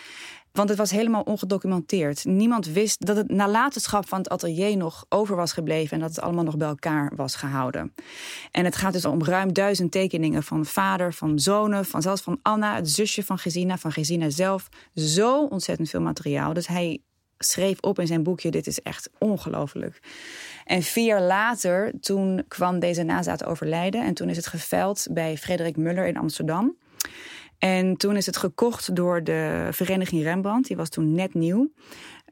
Want 0.52 0.68
het 0.68 0.78
was 0.78 0.90
helemaal 0.90 1.22
ongedocumenteerd. 1.22 2.24
Niemand 2.24 2.66
wist 2.66 3.06
dat 3.06 3.16
het 3.16 3.30
nalatenschap 3.30 4.08
van 4.08 4.18
het 4.18 4.28
atelier 4.28 4.76
nog 4.76 5.06
over 5.08 5.36
was 5.36 5.52
gebleven 5.52 5.92
en 5.92 6.00
dat 6.00 6.10
het 6.10 6.20
allemaal 6.20 6.44
nog 6.44 6.56
bij 6.56 6.68
elkaar 6.68 7.12
was 7.16 7.34
gehouden. 7.34 7.94
En 8.50 8.64
het 8.64 8.76
gaat 8.76 8.92
dus 8.92 9.04
om 9.04 9.24
ruim 9.24 9.52
duizend 9.52 9.92
tekeningen 9.92 10.42
van 10.42 10.64
vader, 10.64 11.14
van 11.14 11.38
zonen, 11.38 11.84
van 11.84 12.02
zelfs 12.02 12.22
van 12.22 12.38
Anna, 12.42 12.74
het 12.74 12.90
zusje 12.90 13.24
van 13.24 13.38
Gesina, 13.38 13.78
van 13.78 13.92
Gesina 13.92 14.30
zelf. 14.30 14.68
Zo 14.94 15.44
ontzettend 15.44 15.90
veel 15.90 16.00
materiaal. 16.00 16.52
Dus 16.52 16.66
hij 16.66 17.02
schreef 17.38 17.80
op 17.80 17.98
in 17.98 18.06
zijn 18.06 18.22
boekje: 18.22 18.50
Dit 18.50 18.66
is 18.66 18.82
echt 18.82 19.10
ongelooflijk. 19.18 20.00
En 20.64 20.82
vier 20.82 21.04
jaar 21.04 21.22
later, 21.22 21.92
toen 22.00 22.44
kwam 22.48 22.78
deze 22.78 23.02
nazaat 23.02 23.44
overlijden. 23.44 24.04
En 24.04 24.14
toen 24.14 24.28
is 24.28 24.36
het 24.36 24.46
geveild 24.46 25.06
bij 25.10 25.36
Frederik 25.36 25.76
Muller 25.76 26.06
in 26.06 26.16
Amsterdam. 26.16 26.76
En 27.58 27.96
toen 27.96 28.16
is 28.16 28.26
het 28.26 28.36
gekocht 28.36 28.94
door 28.94 29.24
de 29.24 29.68
Vereniging 29.70 30.22
Rembrandt. 30.22 30.68
Die 30.68 30.76
was 30.76 30.88
toen 30.88 31.12
net 31.12 31.34
nieuw. 31.34 31.70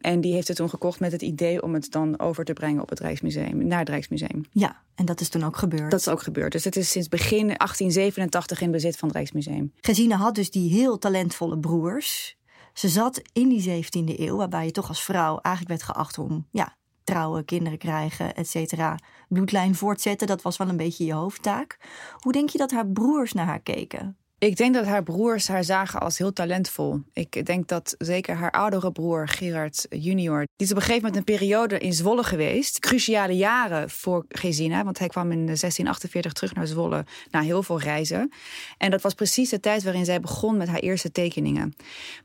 En 0.01 0.21
die 0.21 0.33
heeft 0.33 0.49
het 0.49 0.57
toen 0.57 0.69
gekocht 0.69 1.01
met 1.01 1.13
het 1.13 1.23
idee 1.23 1.63
om 1.63 1.75
het 1.75 1.91
dan 1.91 2.19
over 2.19 2.45
te 2.45 2.53
brengen 2.53 2.83
op 2.83 2.89
het 2.89 3.01
Rijksmuseum, 3.01 3.67
naar 3.67 3.79
het 3.79 3.89
Rijksmuseum. 3.89 4.45
Ja, 4.51 4.83
en 4.95 5.05
dat 5.05 5.21
is 5.21 5.29
toen 5.29 5.45
ook 5.45 5.57
gebeurd. 5.57 5.91
Dat 5.91 6.01
is 6.01 6.09
ook 6.09 6.23
gebeurd. 6.23 6.53
Dus 6.53 6.65
het 6.65 6.77
is 6.77 6.91
sinds 6.91 7.09
begin 7.09 7.47
1887 7.47 8.61
in 8.61 8.71
bezit 8.71 8.97
van 8.97 9.09
het 9.09 9.17
Rijksmuseum. 9.17 9.73
Gesine 9.81 10.15
had 10.15 10.35
dus 10.35 10.51
die 10.51 10.71
heel 10.71 10.99
talentvolle 10.99 11.59
broers. 11.59 12.37
Ze 12.79 12.89
zat 12.89 13.23
in 13.33 13.49
die 13.49 13.85
17e 13.85 14.19
eeuw, 14.21 14.37
waarbij 14.37 14.65
je 14.65 14.71
toch 14.71 14.89
als 14.89 15.03
vrouw 15.03 15.39
eigenlijk 15.39 15.81
werd 15.81 15.91
geacht 15.93 16.19
om 16.19 16.47
ja, 16.51 16.77
trouwen, 17.05 17.45
kinderen 17.45 17.79
krijgen, 17.79 18.35
et 18.35 18.49
cetera. 18.49 18.99
Bloedlijn 19.29 19.75
voortzetten, 19.75 20.27
dat 20.27 20.43
was 20.43 20.57
wel 20.57 20.69
een 20.69 20.77
beetje 20.77 21.05
je 21.05 21.13
hoofdtaak. 21.13 21.79
Hoe 22.19 22.33
denk 22.33 22.49
je 22.49 22.59
dat 22.59 22.71
haar 22.71 22.87
broers 22.87 23.33
naar 23.33 23.47
haar 23.47 23.61
keken? 23.61 24.17
Ik 24.39 24.57
denk 24.57 24.75
dat 24.75 24.85
haar 24.85 25.03
broers 25.03 25.49
haar 25.49 25.65
zagen 25.65 26.01
als 26.01 26.19
heel 26.19 26.33
talentvol. 26.33 27.01
Ik 27.13 27.47
denk 27.47 27.69
dat 27.69 27.95
zeker 27.99 28.35
haar 28.35 28.51
oudere 28.51 28.93
broer 28.93 29.29
Gerard 29.29 29.87
junior... 29.91 30.39
die 30.39 30.67
is 30.67 30.71
op 30.71 30.77
een 30.77 30.83
gegeven 30.83 31.03
moment 31.07 31.17
een 31.17 31.37
periode 31.37 31.79
in 31.79 31.93
Zwolle 31.93 32.25
geweest. 32.25 32.79
Cruciale 32.79 33.37
jaren 33.37 33.91
voor 33.91 34.25
Gesina, 34.29 34.85
want 34.85 34.99
hij 34.99 35.09
kwam 35.09 35.31
in 35.31 35.47
1648 35.47 36.33
terug 36.33 36.55
naar 36.55 36.67
Zwolle... 36.67 37.05
na 37.31 37.41
heel 37.41 37.63
veel 37.63 37.81
reizen. 37.81 38.33
En 38.79 38.91
dat 38.91 39.03
was 39.03 39.15
precies 39.15 39.51
de 39.51 39.61
tijd 39.61 39.83
waarin 39.83 40.05
zij 40.05 40.21
begon 40.21 40.57
met 40.57 40.69
haar 40.69 40.79
eerste 40.79 41.13
tekeningen. 41.13 41.75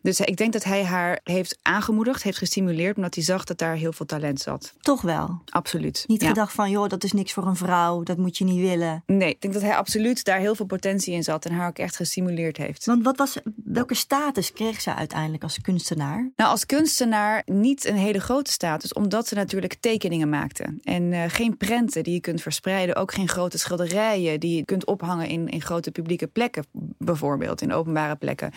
Dus 0.01 0.19
ik 0.19 0.37
denk 0.37 0.53
dat 0.53 0.63
hij 0.63 0.83
haar 0.83 1.19
heeft 1.23 1.59
aangemoedigd, 1.61 2.23
heeft 2.23 2.37
gestimuleerd... 2.37 2.95
omdat 2.95 3.15
hij 3.15 3.23
zag 3.23 3.43
dat 3.43 3.57
daar 3.57 3.75
heel 3.75 3.93
veel 3.93 4.05
talent 4.05 4.39
zat. 4.39 4.73
Toch 4.81 5.01
wel? 5.01 5.41
Absoluut. 5.45 6.03
Niet 6.07 6.23
gedacht 6.23 6.53
van, 6.53 6.69
joh, 6.69 6.89
dat 6.89 7.03
is 7.03 7.11
niks 7.11 7.33
voor 7.33 7.45
een 7.45 7.55
vrouw, 7.55 8.03
dat 8.03 8.17
moet 8.17 8.37
je 8.37 8.43
niet 8.43 8.61
willen. 8.61 9.03
Nee, 9.05 9.29
ik 9.29 9.41
denk 9.41 9.53
dat 9.53 9.63
hij 9.63 9.75
absoluut 9.75 10.23
daar 10.23 10.39
heel 10.39 10.55
veel 10.55 10.65
potentie 10.65 11.13
in 11.13 11.23
zat... 11.23 11.45
en 11.45 11.53
haar 11.53 11.67
ook 11.67 11.77
echt 11.77 11.99
gestimuleerd 12.01 12.57
heeft. 12.57 12.85
Want 12.85 13.03
wat 13.03 13.17
was, 13.17 13.37
welke 13.63 13.95
status 13.95 14.53
kreeg 14.53 14.81
ze 14.81 14.95
uiteindelijk 14.95 15.43
als 15.43 15.61
kunstenaar? 15.61 16.31
Nou, 16.35 16.49
als 16.49 16.65
kunstenaar 16.65 17.41
niet 17.45 17.85
een 17.85 17.95
hele 17.95 18.19
grote 18.19 18.51
status, 18.51 18.93
omdat 18.93 19.27
ze 19.27 19.35
natuurlijk 19.35 19.75
tekeningen 19.79 20.29
maakte. 20.29 20.79
En 20.83 21.11
uh, 21.11 21.23
geen 21.27 21.57
prenten 21.57 22.03
die 22.03 22.13
je 22.13 22.19
kunt 22.19 22.41
verspreiden, 22.41 22.95
ook 22.95 23.13
geen 23.13 23.27
grote 23.27 23.57
schilderijen 23.57 24.39
die 24.39 24.55
je 24.55 24.65
kunt 24.65 24.85
ophangen 24.85 25.27
in, 25.27 25.47
in 25.47 25.61
grote 25.61 25.91
publieke 25.91 26.27
plekken, 26.27 26.65
bijvoorbeeld 26.97 27.61
in 27.61 27.73
openbare 27.73 28.15
plekken. 28.15 28.51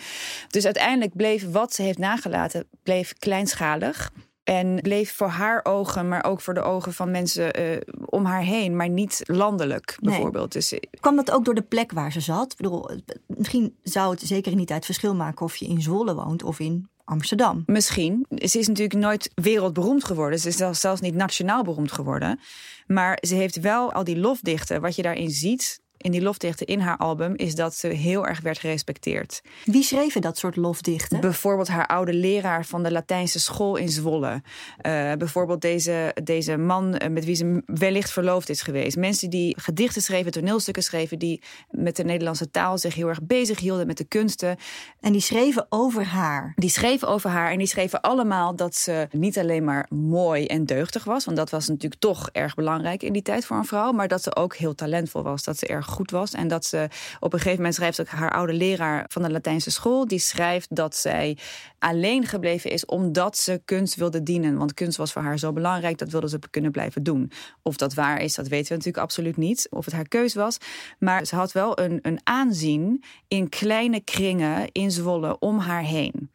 Dus 0.49 0.65
uiteindelijk 0.65 1.15
bleef 1.15 1.51
wat 1.51 1.73
ze 1.73 1.81
heeft 1.81 1.97
nagelaten, 1.97 2.67
bleef 2.83 3.13
kleinschalig. 3.13 4.11
En 4.45 4.81
bleef 4.81 5.13
voor 5.13 5.27
haar 5.27 5.59
ogen, 5.63 6.07
maar 6.07 6.23
ook 6.23 6.41
voor 6.41 6.53
de 6.53 6.61
ogen 6.61 6.93
van 6.93 7.11
mensen 7.11 7.61
uh, 7.61 7.77
om 8.05 8.25
haar 8.25 8.41
heen, 8.41 8.75
maar 8.75 8.89
niet 8.89 9.21
landelijk 9.25 9.97
bijvoorbeeld. 10.01 10.53
Nee. 10.53 10.63
Dus, 10.79 10.99
Kwam 10.99 11.15
dat 11.15 11.31
ook 11.31 11.45
door 11.45 11.55
de 11.55 11.61
plek 11.61 11.91
waar 11.91 12.11
ze 12.11 12.19
zat? 12.19 12.51
Ik 12.51 12.57
bedoel, 12.57 12.89
misschien 13.27 13.75
zou 13.83 14.11
het 14.11 14.21
zeker 14.21 14.55
die 14.55 14.65
tijd 14.65 14.85
verschil 14.85 15.15
maken 15.15 15.45
of 15.45 15.55
je 15.55 15.65
in 15.65 15.81
Zwolle 15.81 16.15
woont 16.15 16.43
of 16.43 16.59
in 16.59 16.89
Amsterdam. 17.05 17.63
Misschien. 17.65 18.25
Ze 18.29 18.59
is 18.59 18.67
natuurlijk 18.67 18.99
nooit 18.99 19.31
wereldberoemd 19.35 20.03
geworden. 20.03 20.39
Ze 20.39 20.47
is 20.47 20.79
zelfs 20.79 21.01
niet 21.01 21.15
nationaal 21.15 21.63
beroemd 21.63 21.91
geworden. 21.91 22.39
Maar 22.87 23.17
ze 23.21 23.35
heeft 23.35 23.59
wel 23.59 23.93
al 23.93 24.03
die 24.03 24.17
lofdichten, 24.17 24.81
wat 24.81 24.95
je 24.95 25.01
daarin 25.01 25.29
ziet, 25.29 25.81
in 25.97 26.11
die 26.11 26.21
lofdichten 26.21 26.67
in 26.67 26.79
haar 26.79 26.97
album 26.97 27.33
is 27.35 27.55
dat 27.55 27.75
ze 27.75 27.87
heel 27.87 28.27
erg 28.27 28.41
werd 28.41 28.59
gerespecteerd. 28.59 29.41
Wie 29.63 29.83
schreven 29.83 30.21
dat 30.21 30.37
soort 30.37 30.55
lofdichten? 30.55 31.19
Bijvoorbeeld 31.19 31.67
haar 31.67 31.87
oude 31.87 32.13
leraar 32.13 32.65
van 32.65 32.83
de 32.83 32.91
Latijnse 32.91 33.39
school 33.39 33.75
in 33.75 33.89
Zwolle. 33.89 34.41
Uh, 34.81 35.13
bijvoorbeeld 35.13 35.61
deze, 35.61 36.15
deze 36.23 36.57
man 36.57 36.95
eh, 36.95 37.09
met 37.09 37.25
wie 37.25 37.35
ze 37.35 37.63
wellicht 37.65 38.11
verloofd 38.11 38.49
is 38.49 38.61
geweest. 38.61 38.97
Mensen 38.97 39.29
die 39.29 39.55
gedichten 39.59 40.01
schreven, 40.01 40.31
toneelstukken 40.31 40.83
schreven, 40.83 41.19
die 41.19 41.41
met 41.69 41.95
de 41.95 42.03
Nederlandse 42.03 42.51
taal 42.51 42.77
zich 42.77 42.95
heel 42.95 43.07
erg 43.07 43.23
bezig 43.23 43.59
hielden 43.59 43.87
met 43.87 43.97
de 43.97 44.03
kunsten. 44.03 44.57
En 44.99 45.11
die 45.11 45.21
schreven 45.21 45.65
over 45.69 46.05
haar. 46.05 46.53
Die 46.55 46.69
schreven 46.69 47.07
over 47.07 47.29
haar 47.29 47.51
en 47.51 47.57
die 47.57 47.67
schreven 47.67 48.01
allemaal 48.01 48.55
dat 48.55 48.75
ze 48.75 49.07
niet 49.11 49.37
alleen 49.37 49.63
maar 49.63 49.85
mooi 49.89 50.45
en 50.45 50.65
deugdig 50.65 51.03
was, 51.03 51.25
want 51.25 51.37
dat 51.37 51.49
was 51.49 51.67
natuurlijk 51.67 52.01
toch 52.01 52.29
erg 52.31 52.55
belangrijk 52.55 53.03
in 53.03 53.13
die 53.13 53.21
tijd 53.21 53.45
voor 53.45 53.57
een 53.57 53.65
vrouw, 53.65 53.91
maar 53.91 54.07
dat 54.07 54.23
ze 54.23 54.35
ook 54.35 54.55
heel 54.55 54.75
talentvol 54.75 55.23
was, 55.23 55.43
dat 55.43 55.57
ze 55.57 55.67
erg 55.67 55.85
goed 55.95 56.11
was. 56.11 56.31
En 56.31 56.47
dat 56.47 56.65
ze 56.65 56.87
op 57.19 57.33
een 57.33 57.39
gegeven 57.39 57.57
moment 57.57 57.75
schrijft 57.75 58.01
ook 58.01 58.07
haar 58.07 58.31
oude 58.31 58.53
leraar 58.53 59.05
van 59.07 59.21
de 59.21 59.31
Latijnse 59.31 59.71
school. 59.71 60.07
Die 60.07 60.19
schrijft 60.19 60.75
dat 60.75 60.95
zij 60.95 61.37
alleen 61.79 62.25
gebleven 62.25 62.71
is 62.71 62.85
omdat 62.85 63.37
ze 63.37 63.61
kunst 63.65 63.95
wilde 63.95 64.23
dienen. 64.23 64.57
Want 64.57 64.73
kunst 64.73 64.97
was 64.97 65.11
voor 65.11 65.21
haar 65.21 65.39
zo 65.39 65.53
belangrijk, 65.53 65.97
dat 65.97 66.09
wilde 66.09 66.29
ze 66.29 66.39
kunnen 66.49 66.71
blijven 66.71 67.03
doen. 67.03 67.31
Of 67.61 67.77
dat 67.77 67.93
waar 67.93 68.21
is, 68.21 68.35
dat 68.35 68.47
weten 68.47 68.67
we 68.67 68.73
natuurlijk 68.73 69.03
absoluut 69.03 69.37
niet. 69.37 69.67
Of 69.69 69.85
het 69.85 69.93
haar 69.93 70.07
keus 70.07 70.33
was. 70.33 70.57
Maar 70.99 71.25
ze 71.25 71.35
had 71.35 71.51
wel 71.51 71.79
een, 71.79 71.99
een 72.01 72.19
aanzien 72.23 73.03
in 73.27 73.49
kleine 73.49 73.99
kringen 73.99 74.71
in 74.71 74.91
Zwolle 74.91 75.39
om 75.39 75.59
haar 75.59 75.83
heen. 75.83 76.31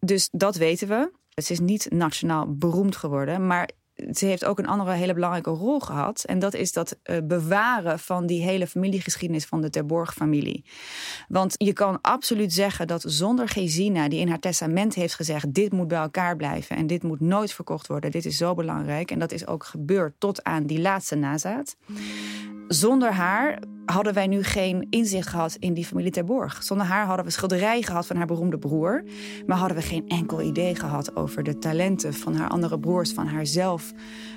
Dus 0.00 0.28
dat 0.32 0.56
weten 0.56 0.88
we. 0.88 1.10
Ze 1.42 1.52
is 1.52 1.60
niet 1.60 1.86
nationaal 1.90 2.54
beroemd 2.56 2.96
geworden, 2.96 3.46
maar 3.46 3.70
ze 4.10 4.26
heeft 4.26 4.44
ook 4.44 4.58
een 4.58 4.66
andere 4.66 4.92
hele 4.92 5.14
belangrijke 5.14 5.50
rol 5.50 5.80
gehad. 5.80 6.24
En 6.24 6.38
dat 6.38 6.54
is 6.54 6.72
dat 6.72 6.98
uh, 7.04 7.16
bewaren 7.24 7.98
van 7.98 8.26
die 8.26 8.42
hele 8.42 8.66
familiegeschiedenis 8.66 9.44
van 9.44 9.60
de 9.60 9.70
Terborg-familie. 9.70 10.64
Want 11.28 11.54
je 11.58 11.72
kan 11.72 11.98
absoluut 12.00 12.52
zeggen 12.52 12.86
dat 12.86 13.04
zonder 13.06 13.48
Gesina, 13.48 14.08
die 14.08 14.20
in 14.20 14.28
haar 14.28 14.38
testament 14.38 14.94
heeft 14.94 15.14
gezegd: 15.14 15.54
dit 15.54 15.72
moet 15.72 15.88
bij 15.88 15.98
elkaar 15.98 16.36
blijven 16.36 16.76
en 16.76 16.86
dit 16.86 17.02
moet 17.02 17.20
nooit 17.20 17.52
verkocht 17.52 17.86
worden, 17.86 18.10
dit 18.10 18.24
is 18.24 18.36
zo 18.36 18.54
belangrijk. 18.54 19.10
En 19.10 19.18
dat 19.18 19.32
is 19.32 19.46
ook 19.46 19.64
gebeurd 19.64 20.14
tot 20.18 20.42
aan 20.42 20.66
die 20.66 20.80
laatste 20.80 21.14
nazaat. 21.14 21.76
Zonder 22.68 23.12
haar 23.12 23.58
hadden 23.84 24.14
wij 24.14 24.26
nu 24.26 24.42
geen 24.42 24.86
inzicht 24.90 25.28
gehad 25.28 25.56
in 25.58 25.74
die 25.74 25.86
familie 25.86 26.10
Terborg. 26.10 26.62
Zonder 26.62 26.86
haar 26.86 27.06
hadden 27.06 27.24
we 27.24 27.30
schilderijen 27.30 27.84
gehad 27.84 28.06
van 28.06 28.16
haar 28.16 28.26
beroemde 28.26 28.58
broer. 28.58 29.04
Maar 29.46 29.56
hadden 29.58 29.76
we 29.76 29.82
geen 29.82 30.08
enkel 30.08 30.42
idee 30.42 30.74
gehad 30.74 31.16
over 31.16 31.42
de 31.42 31.58
talenten 31.58 32.14
van 32.14 32.34
haar 32.34 32.48
andere 32.48 32.78
broers, 32.78 33.12
van 33.12 33.26
haarzelf. 33.26 33.92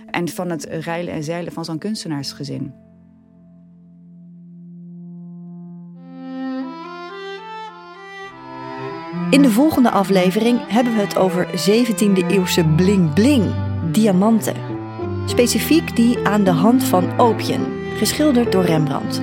En 0.10 0.28
van 0.28 0.50
het 0.50 0.64
reilen 0.64 1.14
en 1.14 1.24
zeilen 1.24 1.54
van 1.54 1.66
zo'n 1.66 1.78
kunstenaarsgezin. 1.78 2.74
In 9.30 9.42
de 9.42 9.52
volgende 9.52 9.92
aflevering 9.92 10.60
hebben 10.68 10.96
we 10.96 11.02
het 11.02 11.18
over 11.18 11.48
17e 11.48 12.28
eeuwse 12.28 12.66
bling 12.66 13.14
bling, 13.14 13.54
diamanten. 13.92 14.75
Specifiek 15.26 15.96
die 15.96 16.28
aan 16.28 16.44
de 16.44 16.52
hand 16.52 16.84
van 16.84 17.20
opium 17.20 17.66
geschilderd 17.98 18.52
door 18.52 18.64
Rembrandt. 18.64 19.22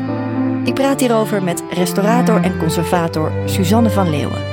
Ik 0.64 0.74
praat 0.74 1.00
hierover 1.00 1.42
met 1.42 1.62
restaurator 1.70 2.42
en 2.42 2.58
conservator 2.58 3.32
Suzanne 3.44 3.90
van 3.90 4.10
Leeuwen. 4.10 4.50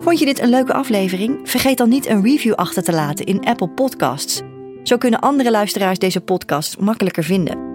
Vond 0.00 0.18
je 0.18 0.24
dit 0.24 0.40
een 0.40 0.48
leuke 0.48 0.72
aflevering? 0.72 1.40
Vergeet 1.44 1.78
dan 1.78 1.88
niet 1.88 2.06
een 2.06 2.22
review 2.22 2.54
achter 2.54 2.82
te 2.82 2.92
laten 2.92 3.26
in 3.26 3.44
Apple 3.44 3.68
Podcasts. 3.68 4.42
Zo 4.82 4.96
kunnen 4.96 5.20
andere 5.20 5.50
luisteraars 5.50 5.98
deze 5.98 6.20
podcast 6.20 6.80
makkelijker 6.80 7.24
vinden. 7.24 7.69